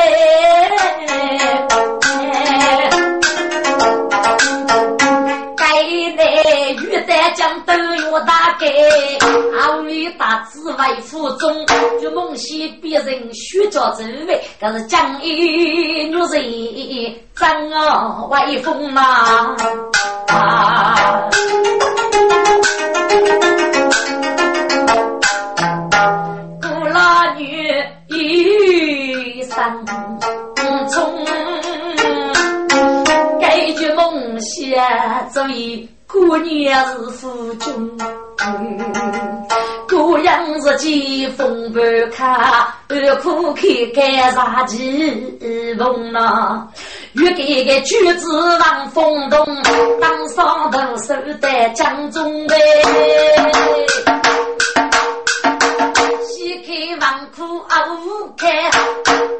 [5.55, 5.65] 该
[6.17, 6.21] 来
[6.71, 8.65] 玉带将都要打开，
[9.59, 11.65] 阿弥大紫外府中，
[12.01, 19.55] 就梦西别人虚假之位，可是江一女人真啊威风嘛！
[20.27, 21.60] 古
[36.31, 37.97] 姑娘是夫君。
[39.89, 41.81] 姑娘日记风不
[42.13, 42.25] 开，
[42.87, 46.65] 二苦开干啥几风呐？
[47.15, 49.45] 欲给个举子望风动，
[49.99, 52.55] 当上头手戴江中杯。
[57.01, 58.69] 西开王库啊五开，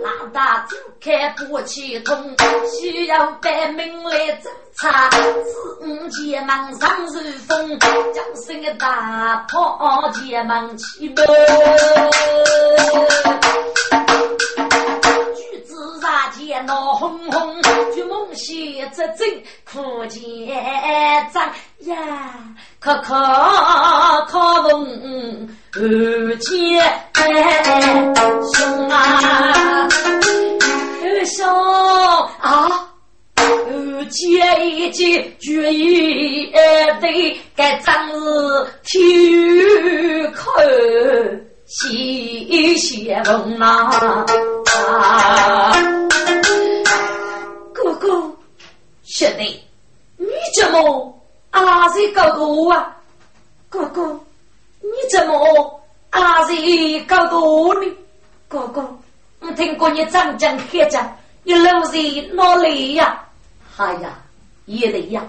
[0.02, 2.36] 老大走开不气通，
[2.66, 5.12] 需要百名来侦查。
[5.12, 11.22] 四五结忙上如风，将身个大炮结忙起步。
[16.38, 17.62] 见闹哄哄，
[18.34, 19.28] 举梦写这真
[19.66, 20.22] 可见
[21.34, 21.44] 张
[21.80, 21.96] 呀，
[22.80, 23.16] 可可
[24.28, 26.82] 可动二姐
[28.54, 29.88] 兄啊，
[31.26, 31.48] 兄
[32.40, 32.88] 啊，
[33.36, 34.20] 二姐
[34.66, 36.52] 一见决意
[37.00, 40.52] 对该张日体育课
[41.66, 43.22] 喜写
[43.58, 43.90] 梦
[44.88, 45.72] 啊。
[47.74, 48.08] 哥哥，
[49.04, 49.60] 兄弟，
[50.18, 50.28] 你
[50.60, 52.98] 怎么啊是哥哥啊？
[53.70, 54.20] 哥哥，
[54.82, 57.92] 你怎么啊是哥哥呢？
[58.48, 58.98] 哥哥，
[59.40, 61.00] 我听过你长江黑着，
[61.44, 61.98] 你老是
[62.34, 63.24] 哪里呀？
[63.78, 64.22] 哎呀，
[64.66, 65.26] 也得呀，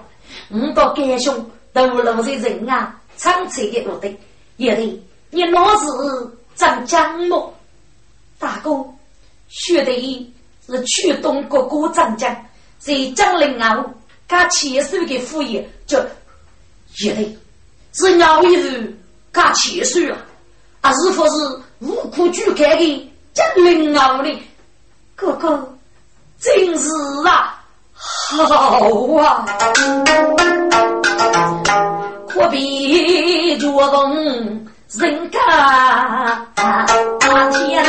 [0.49, 1.33] 我到街上
[1.71, 4.13] 都老是人啊，长车的路的，
[4.57, 5.85] 也得你老是
[6.55, 7.53] 长江么？
[8.37, 8.69] 大哥，
[9.47, 10.29] 兄弟。
[10.67, 12.33] 是驱动各个长江，
[12.79, 13.85] 在江陵啊，
[14.27, 15.99] 干牵手的副业叫
[16.99, 17.37] 一类，
[17.93, 18.97] 是鸟一日
[19.31, 20.17] 干牵手啊，
[20.81, 21.35] 啊，是否是
[21.79, 24.41] 无可拒开的江陵啊的
[25.15, 25.75] 哥哥，
[26.39, 26.89] 真是
[27.25, 27.61] 啊，
[27.93, 28.37] 好
[29.17, 29.45] 啊，
[32.27, 34.15] 可比绝动
[34.95, 35.39] 人家
[37.51, 37.83] 天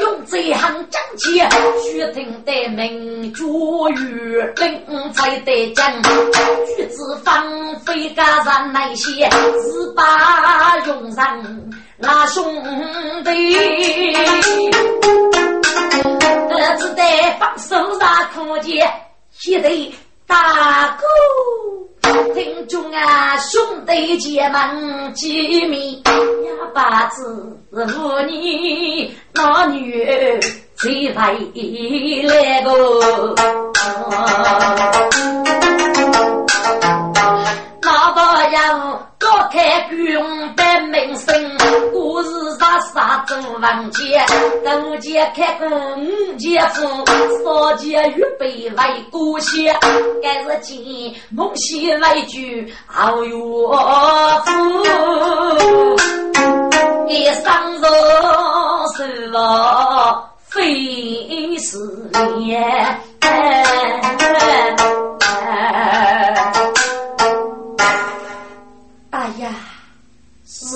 [0.00, 1.40] 用这行正气，
[1.82, 3.42] 须听得名绝
[4.02, 5.84] 语，令才得正。
[6.76, 11.42] 举子放飞个人那些，是把用上
[11.96, 12.44] 那兄
[13.24, 13.56] 弟，
[16.78, 17.02] 只 得
[17.38, 18.90] 放手上苦见，
[19.46, 19.92] 一对
[20.26, 21.04] 大哥。
[22.34, 24.58] 听众啊，兄弟姐妹
[25.14, 26.04] 见面，呀
[26.74, 30.06] 把子妇女那女
[30.76, 33.34] 最回来个。
[37.84, 38.58] 那个要
[39.18, 40.16] 高开军
[40.56, 41.34] 的名声，
[41.92, 44.24] 我是啥啥做王杰，
[44.64, 46.82] 东杰开过五杰夫，
[47.44, 49.76] 少杰预备为故乡，
[50.22, 53.34] 该是见梦西来句好岳
[54.46, 54.52] 父，
[57.06, 57.90] 一生若
[58.96, 61.76] 是我非是
[62.38, 62.98] 年。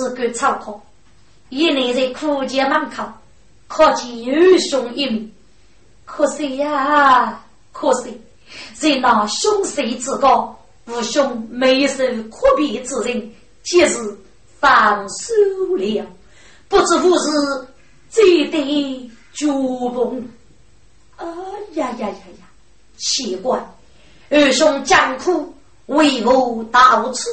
[0.09, 0.81] 是个草寇，
[1.49, 3.03] 一年在苦街门口，
[3.67, 5.31] 可见有兄一名。
[6.05, 8.19] 可惜呀，可惜，
[8.73, 13.31] 在那凶谁之高，无兄没受可别之人，
[13.63, 14.17] 皆是
[14.59, 15.33] 放手
[15.77, 16.05] 了。
[16.67, 17.67] 不知何时
[18.09, 20.27] 再得绝梦。
[21.17, 21.27] 哎
[21.73, 22.47] 呀呀呀呀！
[22.97, 23.63] 奇怪，
[24.29, 25.53] 二兄讲苦
[25.85, 27.29] 为我到此。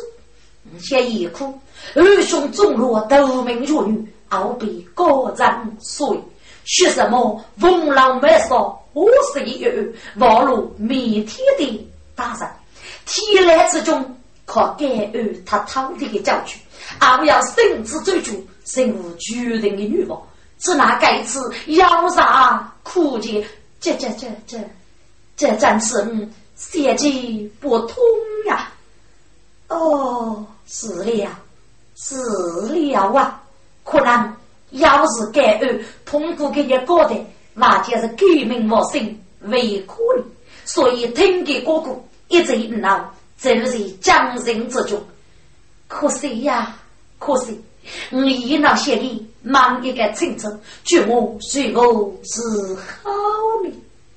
[0.81, 1.59] 先一哭，
[1.95, 6.07] 二兄中落夺名弱女，傲被高人碎。
[6.64, 9.64] 说什么风浪没少，我是一，
[10.16, 12.49] 望入弥天的大人。
[13.05, 16.61] 天来之中，可感恩他偷的的教训，
[16.99, 20.20] 而要生之追逐，身无巨人的女王，
[20.59, 23.45] 只拿该次要啥苦尽？
[23.78, 24.59] 这这这这
[25.37, 27.97] 这真是邪气不通
[28.47, 28.72] 呀！
[29.68, 30.45] 哦。
[30.68, 31.30] 是了，
[31.97, 32.14] 治
[32.72, 33.42] 疗啊！
[33.82, 34.32] 可能
[34.70, 37.16] 要是该案通过给你搞的，
[37.55, 40.24] 那就是革命我生为可能。
[40.64, 41.90] 所以听给哥哥
[42.28, 43.66] 一直闹，走入
[44.01, 45.03] 江人之中。
[45.88, 46.76] 可惜呀，
[47.18, 47.61] 可惜，
[48.11, 50.49] 你那些里忙一个清楚，
[50.82, 52.40] 就我随我是
[52.74, 53.11] 好
[53.64, 53.70] 呢。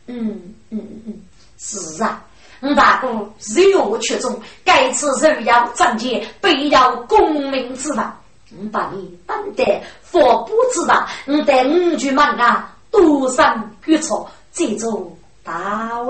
[0.07, 1.21] 嗯嗯嗯，
[1.59, 2.25] 是啊，
[2.62, 3.07] 我大哥
[3.39, 8.14] 热血中，该次人要仗剑，必要功名之王。
[8.51, 15.53] 我把你当得佛不之道，我带五句门啊，独上绝错，这种道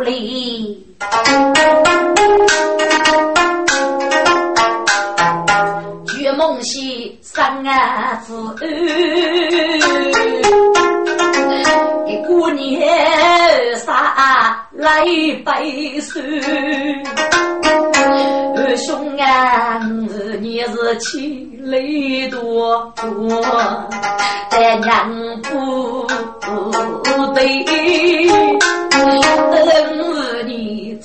[0.01, 0.87] 理。
[6.17, 8.33] 月梦西山啊子，
[12.07, 12.81] 一过年
[13.77, 13.95] 三
[14.71, 15.05] 来
[15.45, 16.19] 背书。
[18.55, 19.79] 二兄啊，
[20.41, 23.41] 你是气累多多，
[24.49, 26.07] 咱娘不
[27.33, 27.65] 对，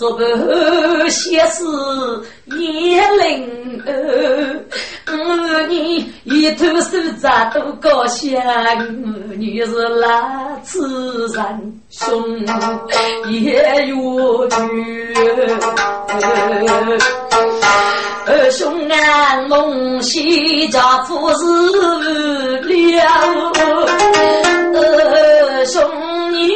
[0.05, 1.65] 你做个些事
[2.59, 3.91] 也灵儿。
[5.07, 8.39] 我你一头手扎都高兴，
[9.39, 12.39] 你是哪次人兄
[13.31, 14.47] 也有。
[18.27, 21.45] 二兄啊，梦西家父是
[22.61, 23.01] 了，
[24.75, 25.83] 二兄
[26.33, 26.53] 女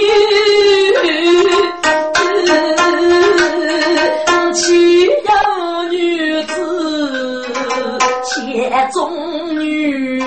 [8.55, 10.21] 妾中女。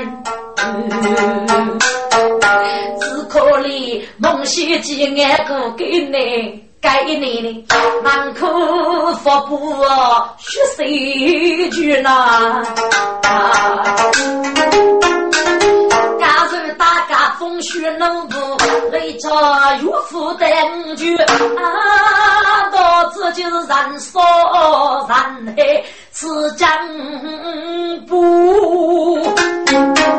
[3.00, 6.72] 只可怜梦西几眼不给你。
[6.82, 7.64] 该一年呢，
[8.04, 8.48] 满口
[9.24, 9.84] 发布
[10.40, 12.64] 血水句呐。
[16.78, 18.38] 大家风雪能不
[18.92, 19.30] 雷着
[19.82, 20.46] 岳父的
[20.96, 24.20] 句啊，到此就是燃烧
[25.08, 26.70] 燃黑是江
[28.08, 29.22] 不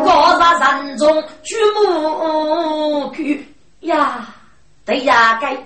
[0.05, 3.47] 高山山中举目去
[3.81, 4.29] 呀，
[4.85, 5.57] 对呀该。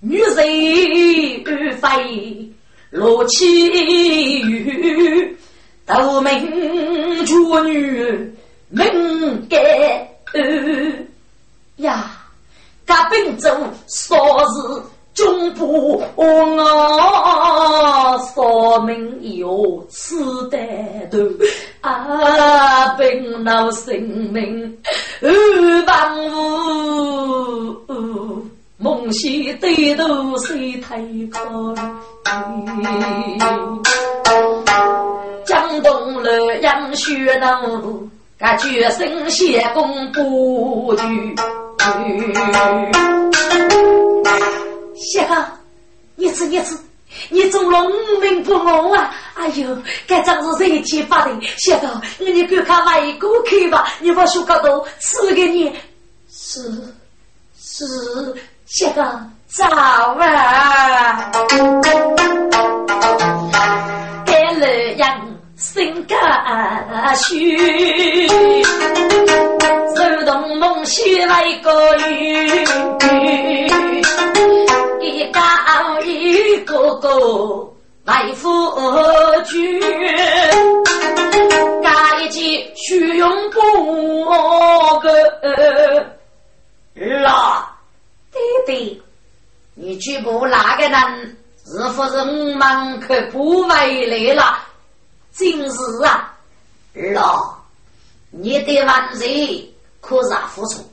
[0.00, 2.52] 女人欲飞，
[2.90, 3.70] 罗绮
[4.42, 5.34] 玉，
[5.86, 8.34] 斗名绝女
[8.68, 9.48] 名
[11.76, 12.10] 呀！
[12.86, 13.48] 甲兵州
[13.88, 14.16] 说
[14.50, 14.82] 是
[15.14, 16.24] 中部我
[18.34, 20.58] 说明有此得
[21.10, 21.18] 头
[21.80, 24.78] 啊，兵老性命
[25.86, 27.74] 万物。
[28.76, 31.74] 梦溪对头谁太可
[35.46, 38.10] 江东洛阳血浓，
[38.44, 41.34] 感觉身先功不惧。
[44.94, 45.34] 谢哥，
[46.14, 46.76] 你吃你吃，
[47.30, 47.90] 你总农
[48.20, 49.14] 民不忙啊！
[49.32, 49.74] 哎呦，
[50.06, 51.30] 该仗是人间发的。
[51.56, 55.74] 谢哥，你给看买一个去吧，你把书搞到赐给你。
[56.30, 56.70] 是
[57.58, 57.86] 是。
[58.66, 59.02] 这个
[59.46, 59.64] 早
[60.20, 61.32] 啊，
[65.64, 72.66] 心肝虚，手动梦西来个雨，
[75.00, 75.40] 一高
[76.02, 77.08] 一个个
[78.04, 78.50] 来夫
[79.46, 79.80] 君，
[81.82, 84.26] 加一句虚荣不
[85.00, 85.10] 个
[87.22, 87.74] 啦。
[88.30, 89.02] 弟弟，
[89.74, 94.58] 你去不那个人是不是我们可不回来了？
[95.36, 95.68] 今日
[96.04, 96.32] 啊，
[97.12, 97.56] 老，
[98.30, 100.88] 你的万岁可是付出，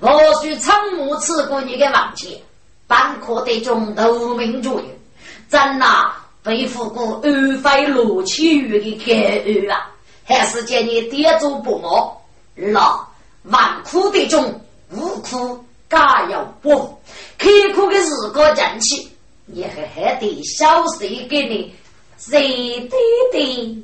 [0.00, 2.38] 我许长母赐过你的王钱，
[2.86, 4.86] 半可得中头名主人，
[5.48, 9.90] 真呐背负过安徽罗启宇的天恩啊，
[10.24, 12.22] 还是见你爹祖不毛，
[12.54, 13.02] 老
[13.44, 15.62] 万苦的中无苦。
[15.88, 16.44] 加油！
[16.60, 16.76] 不
[17.38, 19.08] 刻苦的日过进去，
[19.44, 21.72] 你还还得小谁给你？
[22.16, 22.96] 谁的
[23.32, 23.82] 的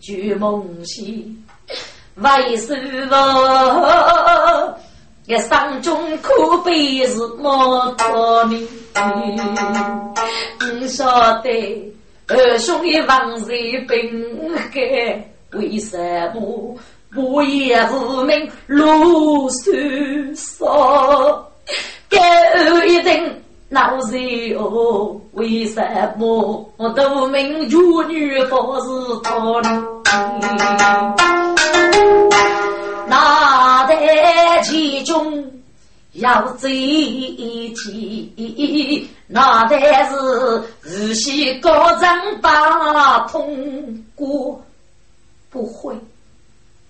[0.00, 1.36] 剧梦戏？
[2.14, 2.74] 为什
[3.08, 4.78] 么？
[5.26, 8.66] 一生中苦悲是莫可名？
[10.78, 11.92] 你晓得
[12.28, 13.98] 二兄一往日本
[14.56, 15.98] 海，为什
[16.34, 16.76] 么？
[17.16, 21.50] 我也无名如山烧，
[22.08, 22.18] 该
[22.86, 25.20] 一定闹热哦。
[25.32, 25.80] 为什
[26.18, 27.76] 么我都名绝
[28.08, 28.88] 女不是
[29.22, 29.84] 他呢？
[33.08, 35.44] 那在其中
[36.14, 37.74] 要走一，
[39.26, 40.16] 那才是
[40.82, 44.60] 日系高人把通过。
[45.48, 45.94] 不会，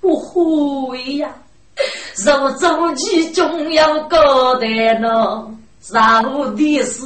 [0.01, 1.29] 不会呀！
[2.25, 4.67] 肉中其中要高的
[4.99, 5.47] 呢，
[5.89, 7.03] 上的是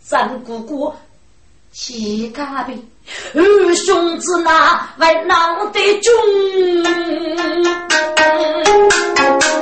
[0.00, 0.92] 三姑姑，
[1.70, 2.74] 七家的
[3.34, 6.12] 二兄子那为闹得中，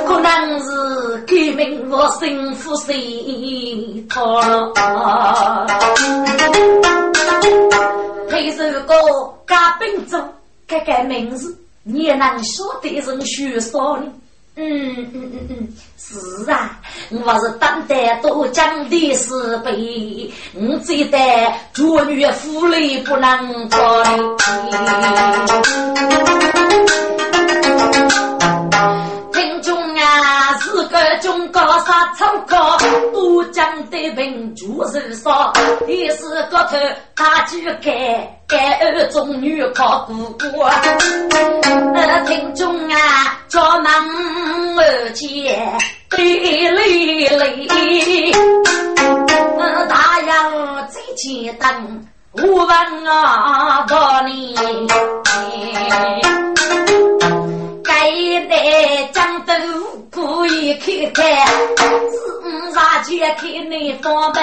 [0.07, 0.65] 可能是
[1.27, 5.67] 革命我幸福谁讨了？
[8.27, 8.95] 配首歌
[9.47, 10.19] 加兵中。
[10.67, 14.11] 改改名字，你能说得人学说呢？
[14.57, 16.79] 嗯嗯嗯嗯，是啊，
[17.11, 21.17] 我是当代都讲的是非，我记得
[21.73, 24.03] 做女妇女不能做。
[32.05, 32.77] 高杀草高，
[33.13, 35.51] 都讲的文就是说，
[35.87, 36.77] 你是个头
[37.15, 38.31] 大举开。
[38.47, 40.59] 该儿中女靠姑姑，
[41.95, 43.91] 呃，听众啊，叫门
[44.77, 45.59] 儿姐
[46.11, 48.31] 对累累，
[49.57, 52.69] 呃，大洋在前等，我问
[53.07, 54.55] 啊，到你，
[57.83, 58.11] 该
[58.47, 59.53] 得江都
[60.11, 61.47] 可以开开，
[62.75, 64.33] 自然解开你方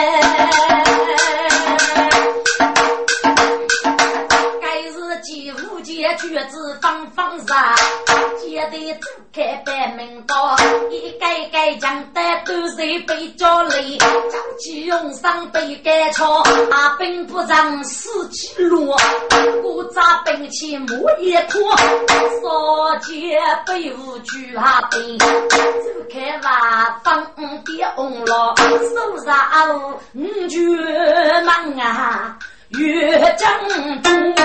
[6.02, 6.12] 便。
[6.22, 7.74] 橘子放放上，
[8.40, 10.56] 接得走开百门道，
[10.88, 18.96] 一盖盖将的都是被着累，着急用上被盖抄，阿兵不让死起落，
[19.62, 21.58] 古扎兵器木一颗，
[22.40, 25.26] 少见被无惧阿兵，走
[26.12, 27.24] 开瓦放
[27.64, 32.38] 的红了，手上五卷忙啊。
[32.78, 34.42] 越正多，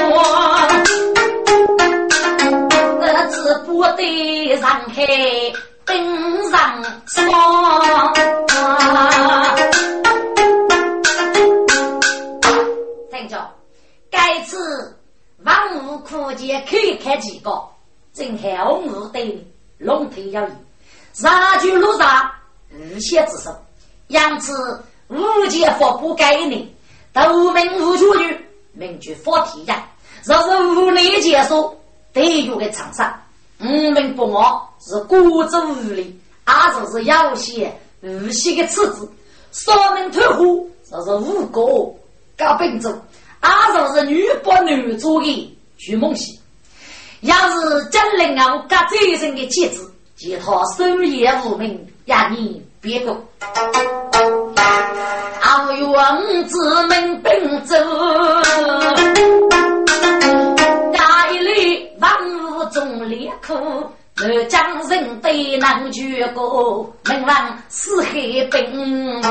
[3.00, 5.06] 日子不得上海
[5.86, 8.14] 登上霜。
[13.10, 13.50] 听着，
[14.12, 14.94] 该次
[15.44, 15.56] 万
[15.86, 17.64] 物可见，可以看几个，
[18.14, 19.42] 正好我对
[19.78, 20.52] 龙头要义，
[21.14, 22.30] 杀去路上
[22.74, 23.56] 无限之手，
[24.08, 26.76] 因此无间佛不该你。
[27.26, 29.88] 无名无处女，名句佛体呀！
[30.24, 31.76] 若是无力结束，
[32.14, 33.24] 得有个长沙。
[33.60, 39.10] 五名不毛是孤舟无力，二就是有些无锡的次子。
[39.52, 41.62] 少名退货，这是五个
[42.38, 42.94] 搞并州，
[43.40, 46.40] 二就是女不女做的徐梦溪。
[47.22, 53.18] 要是金陵啊，我这一生的妻子，其他守夜无名，呀你别过。
[55.40, 57.76] 好勇子们并走，
[60.94, 63.54] 家里万物中列苦，
[64.16, 68.12] 南疆人对难绝过，门王四海
[68.52, 69.22] 兵，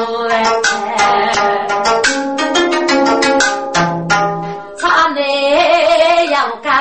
[4.79, 6.72] 差内要干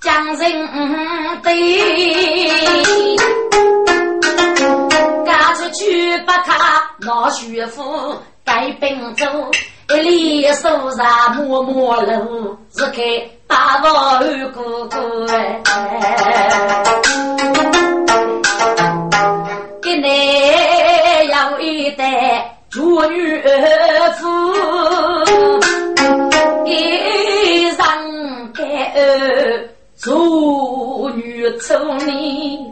[0.00, 0.68] 将人
[1.42, 2.95] 对。
[7.06, 9.26] 他拿学府盖宾州，
[9.90, 13.00] 一里手上摸摸路，是开
[13.46, 15.62] 大王二哥哥哎，
[19.80, 23.40] 给你要一代祝女
[24.18, 24.26] 夫，
[26.64, 27.86] 一上
[28.52, 28.64] 盖
[28.96, 32.68] 儿祝女丑你。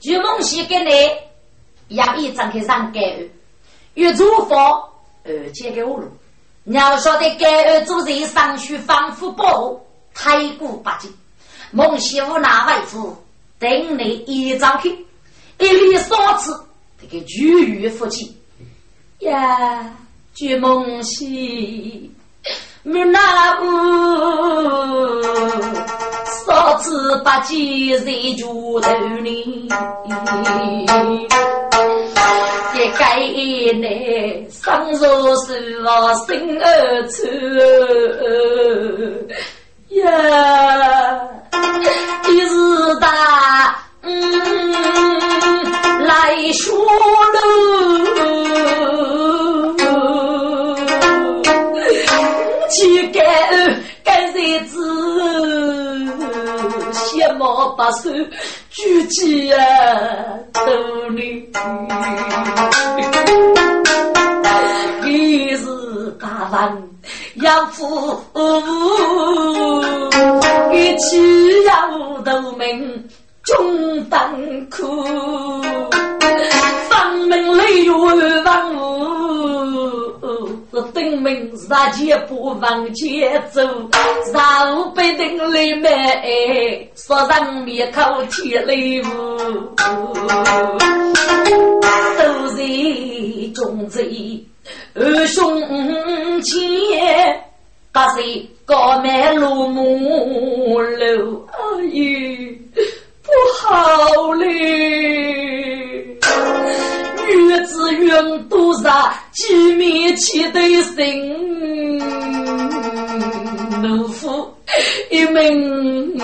[0.00, 3.28] 徐梦溪给你要一张开上盖儿，
[3.94, 4.54] 越祝福
[5.24, 6.08] 而且给我路。
[6.64, 9.80] 你要晓得盖儿做人上去防腐保
[10.14, 11.12] 太过不敬。
[11.70, 13.16] 梦溪无那外父
[13.58, 14.90] 等你一张去，
[15.58, 16.64] 一粒三次
[17.00, 18.36] 这个巨鱼福气
[19.18, 19.96] 呀，
[20.34, 22.12] 徐梦溪。
[22.90, 23.20] 没那
[23.60, 23.66] 屋，
[26.46, 28.90] 少子八戒在猪头
[29.22, 29.68] 里，
[32.74, 33.18] 一该
[33.74, 37.26] 呢，上若是我生儿出
[39.94, 40.08] 呀，
[42.26, 44.10] 一日大，嗯，
[46.06, 48.37] 来说喽。
[54.38, 54.78] 去干干日子，
[56.92, 58.08] 羡慕我把手
[58.70, 59.58] 举起啊，
[60.52, 60.62] 斗
[61.10, 61.48] 你。
[65.04, 65.66] 你是
[66.20, 66.82] 大王
[67.36, 68.20] 要父
[70.72, 73.08] 一起要斗名
[73.42, 74.34] 中当
[74.70, 75.04] 苦，
[76.88, 77.98] 方门里有
[78.44, 78.97] 万物。
[80.92, 83.62] 登门杀劫不往前走，
[84.32, 89.06] 杀无被登里面，说上面口铁雷舞，
[92.18, 94.44] 都是中贼
[94.94, 95.60] 二兄
[96.42, 96.60] 前，
[97.92, 101.56] 把谁高满路木楼，哎
[101.92, 102.04] 呦，
[103.22, 106.18] 不好嘞！
[107.28, 111.98] 月子云多杀，几面起对心，
[113.82, 114.50] 奴夫
[115.10, 116.20] 一命为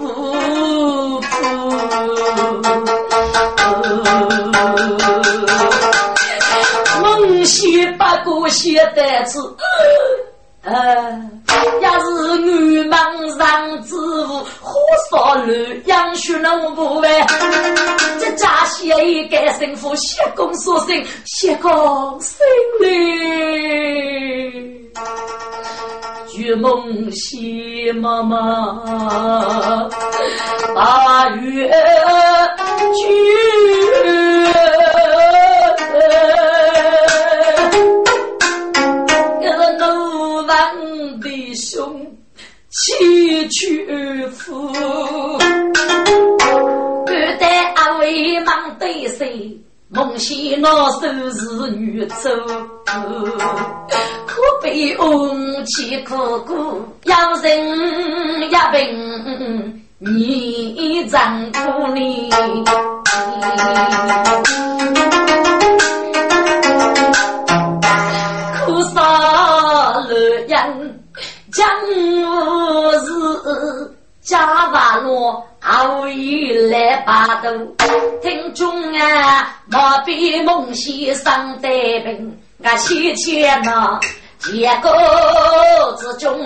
[0.00, 1.26] 无辜，
[7.02, 9.56] 梦西八个写得字。
[10.66, 11.30] 呃，
[11.80, 12.98] 要是女忙
[13.38, 14.74] 上之物，火
[15.08, 17.08] 烧乱，养血能不完？
[18.18, 21.72] 这家写一个幸福，写公所生，写公
[22.20, 22.36] 生
[22.80, 22.90] 哩。
[26.32, 29.88] 举梦西妈妈，
[30.74, 31.70] 八月
[32.92, 33.06] 举。
[41.56, 42.06] 兄
[42.70, 44.68] 七去夫，
[47.04, 49.58] 不待阿伟忙对谁？
[49.88, 51.00] 梦醒那手
[51.30, 52.28] 是女走，
[54.26, 61.18] 可悲翁妻苦苦，要人要病，你怎
[61.52, 62.28] 苦呢？
[71.56, 71.66] 将
[72.22, 73.90] 我是
[74.20, 77.48] 加瓦罗，后一来把头，
[78.20, 81.68] 听中啊，莫比梦先生得
[82.00, 83.98] 病，我七千呐，
[84.38, 84.90] 结果
[85.98, 86.38] 之中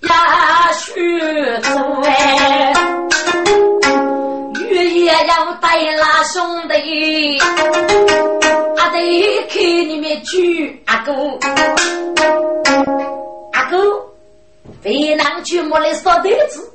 [0.00, 0.08] 也
[0.72, 1.20] 许
[1.60, 2.72] 做哎，
[4.70, 7.38] 月夜要带那兄弟，
[8.78, 11.12] 阿得看你们举阿哥。
[13.70, 14.04] 哥，
[14.84, 16.70] 为难去莫来烧豆子，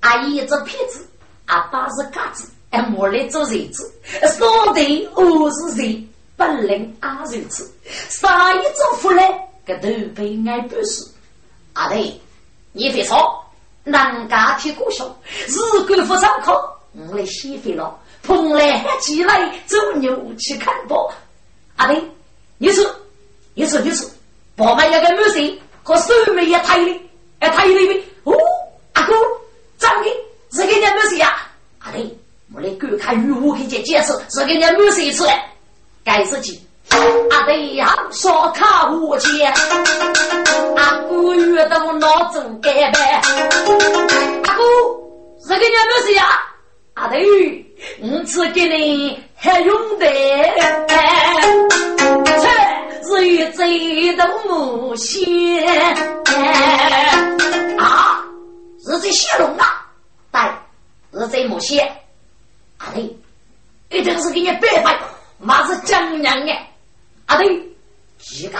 [0.00, 1.06] 阿姨做骗子，
[1.46, 3.92] 阿爸是嘎子，哎莫来做日子，
[4.38, 4.80] 烧豆
[5.14, 7.70] 我是人，不能阿如此，
[8.08, 9.26] 啥一种福来，
[9.66, 11.10] 个都被爱不死。
[11.72, 12.20] 阿弟，
[12.72, 13.44] 你别说，
[13.84, 15.06] 人家听故乡，
[15.48, 16.52] 日干不上课，
[16.92, 21.12] 我来洗肥了，蓬莱起来走牛去看报。
[21.76, 22.00] 阿弟，
[22.58, 22.84] 你说，
[23.54, 24.08] 你说，你说，
[24.54, 25.58] 爸妈要个没事。
[25.84, 27.00] 和手妹也抬的，
[27.40, 28.02] 哎抬的呗！
[28.24, 28.34] 哦，
[28.94, 29.14] 阿哥，
[29.78, 30.08] 长的，
[30.50, 31.36] 是给人家没事呀？
[31.80, 32.18] 阿弟，
[32.54, 35.32] 我来观看与我去见解释，是给人家没事一次嘞。
[36.02, 36.58] 该事情，
[37.30, 39.52] 阿弟呀，少看我钱，
[40.76, 43.20] 阿哥遇到脑子改呗。
[44.44, 44.64] 阿哥，
[45.46, 46.24] 是给人家没事呀？
[46.94, 47.18] 阿弟，
[48.00, 49.98] 我只给你还用
[53.04, 53.14] 的。
[53.14, 55.22] 最最的母仙
[57.78, 58.24] 啊，
[58.84, 59.86] 是这谢龙啊，
[60.32, 61.86] 对，是这母仙，
[62.78, 63.02] 阿对，
[63.90, 64.98] 一定是给你白发，
[65.38, 66.52] 妈是江娘的，
[67.26, 67.62] 阿对，
[68.18, 68.58] 几个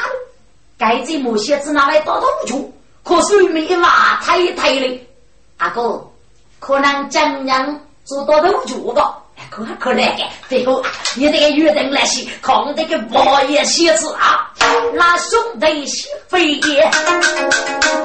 [0.76, 2.72] 该这母仙子拿来打头球，
[3.02, 5.08] 可是没马太太的，
[5.56, 6.06] 阿哥，
[6.60, 9.23] 可能江娘做打头球吧。
[9.50, 10.82] 可可那个，最后
[11.16, 14.50] 你这个约定来写，看这个包也写字啊，
[14.94, 16.90] 那兄弟是飞也，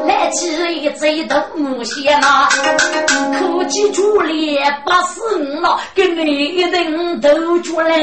[0.06, 2.48] 来起一嘴的木线呐，
[3.40, 4.32] 可记住了
[4.86, 7.98] 八十五了，给你一定都出来。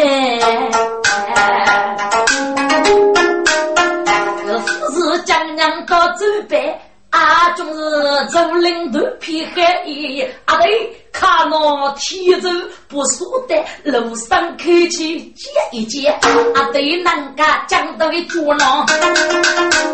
[4.46, 6.74] 这四是江娘到走北。
[7.16, 12.50] 啊，总是走领头偏黑衣，阿对，看那天走
[12.88, 16.08] 不输的，路上客气接一接，
[16.54, 17.02] 阿对，人
[17.34, 18.84] 家讲到的猪囊，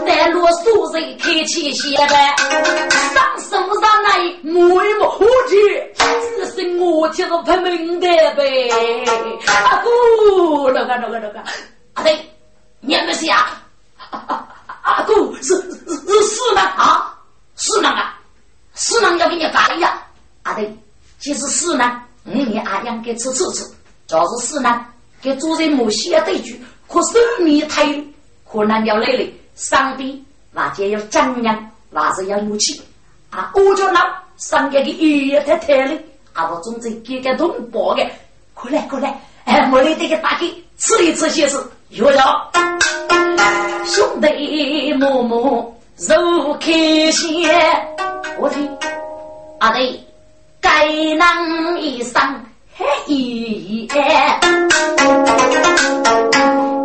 [0.04, 2.34] 带路素人开起些呗，
[3.14, 5.94] 上手上来摸一摸，我去，
[6.36, 8.68] 只是我听个不明的呗，
[9.70, 11.40] 阿姑，那个那个那个，
[11.94, 12.18] 阿对，
[12.80, 13.46] 你们是呀？
[14.82, 17.11] 阿姑是是是是呢啊，
[17.64, 18.18] 是呢啊，
[18.74, 20.02] 是呢要给你改呀，
[22.82, 23.64] 娘给吃吃吃，
[24.08, 24.84] 就是死呢，
[25.20, 27.86] 给主人母血对句，可手面太
[28.50, 32.82] 可能要累累，上边那就要张扬，那是要怒气
[33.30, 33.52] 啊！
[33.54, 35.96] 我就拿上个的爷爷太太了，
[36.32, 36.50] 啊！
[36.50, 38.04] 我总之给个同胞的，
[38.54, 40.46] 过来过来，哎，我来这个打开
[40.78, 41.56] 吃一吃些是
[41.90, 42.50] 有了，
[43.86, 46.72] 兄弟默默肉开
[47.12, 47.50] 先，
[48.38, 48.78] 我听
[49.58, 50.00] 啊对。
[50.60, 50.86] 该
[51.16, 52.22] 能一生
[52.76, 54.40] 黑一夜，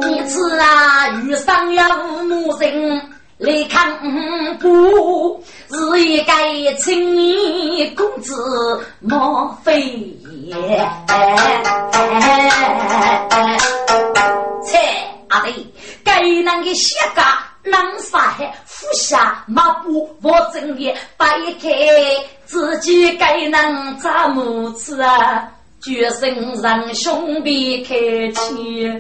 [0.10, 1.84] 一次啊遇上了
[2.24, 3.00] 母人
[3.38, 3.88] 来看
[4.60, 6.34] 顾，是一个
[6.80, 8.34] 青年公子
[9.00, 9.80] 莫非
[10.44, 10.56] 也？
[14.66, 14.80] 切
[15.30, 15.72] 阿弟，
[16.04, 17.38] 该能的写家。
[17.70, 21.26] 南沙海，俯下马步，我正业摆
[21.62, 21.70] 开，
[22.46, 25.52] 自己该能咋么子啊？
[25.80, 27.96] 决心让兄弟开
[28.32, 28.92] 启。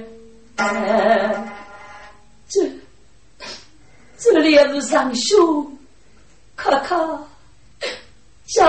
[2.48, 2.62] 这
[4.18, 5.78] 这两上兄，
[6.56, 6.98] 看看，
[8.46, 8.68] 叫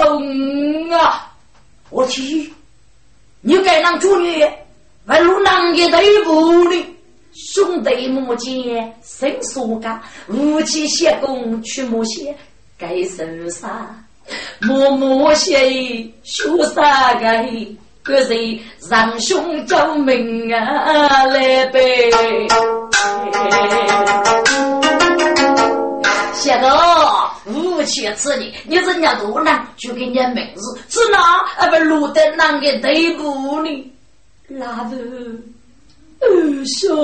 [0.97, 1.33] 啊！
[1.91, 2.53] 我去，
[3.41, 4.45] 你该当主女，
[5.07, 6.98] 问路南的队部里。
[7.39, 12.37] 兄弟母间生疏干，夫妻相公去莫歇，
[12.77, 13.95] 该受杀。
[14.61, 17.49] 默默协议修杀该，
[18.03, 18.59] 个人
[18.91, 22.11] 让兄救命啊来呗。
[26.35, 26.69] 谢哥，
[27.45, 31.19] 夫妻之年，你人家多难，就给你名字，是哪
[31.57, 33.93] 啊不落得哪个地步呢？
[34.49, 34.97] 那个。
[36.21, 36.27] 二
[36.65, 36.97] 兄，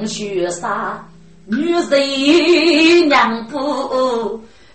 [0.00, 1.04] 五雪山
[1.46, 3.56] 女人娘不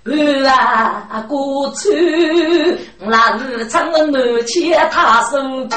[0.06, 0.12] 二
[0.48, 5.76] 啊，过去那日长门前他守住，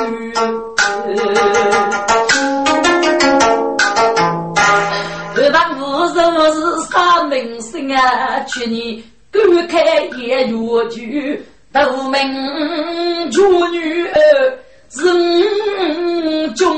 [5.34, 5.82] 二房夫
[6.14, 6.20] 人
[6.54, 6.58] 是
[6.90, 8.40] 啥名声啊？
[8.46, 9.02] 去年
[9.32, 11.44] 赶开夜月剧。
[11.76, 14.58] 斗名处女儿
[14.94, 16.72] 人中，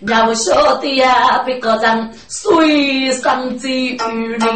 [0.00, 4.48] 要晓得呀，别个人水上最雨里。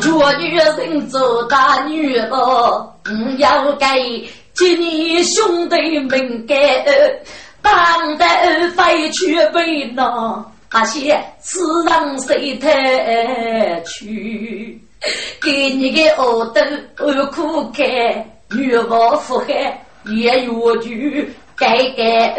[0.00, 2.94] 做女人做大女儿，
[3.38, 6.54] 要给今年兄弟们给
[7.60, 8.24] 当得
[8.76, 10.06] 飞去为难。
[10.72, 14.80] 那些自让谁太去？
[15.42, 16.60] 给你个耳朵
[17.06, 17.82] 耳苦开，
[18.50, 22.36] 欲望腹海也有句，改改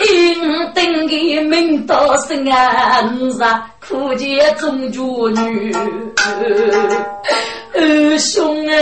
[0.00, 3.02] 应等的命到生啊，
[3.38, 5.72] 啥苦见中主女
[7.74, 8.74] 二兄啊，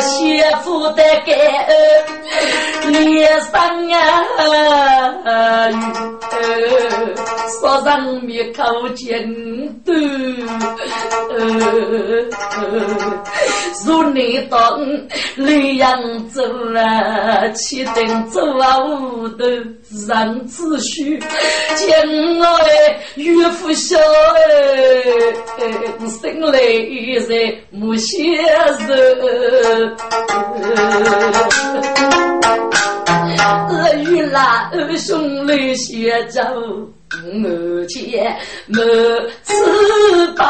[0.00, 1.68] 媳妇的改
[2.88, 3.52] 脸上
[3.92, 3.94] 啊。
[7.60, 9.26] 说上面口尖
[9.84, 9.96] 端，
[13.84, 14.80] 如你当
[15.36, 16.42] 李阳走
[16.74, 19.44] 啊，七等走啊，五头
[20.06, 21.28] 上子虚，将
[22.56, 24.40] 哎，岳父笑哎，
[26.20, 26.58] 生来
[27.28, 28.16] 在母先
[28.78, 28.88] 生，
[33.70, 34.38] 二玉老
[34.96, 36.38] 兄来协助，
[37.32, 38.18] 母亲
[38.66, 38.76] 母
[39.42, 39.54] 慈
[40.34, 40.42] 悲。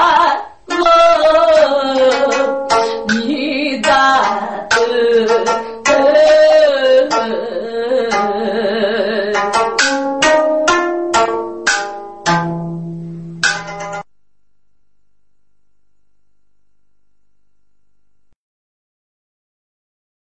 [3.09, 4.69] 你的儿。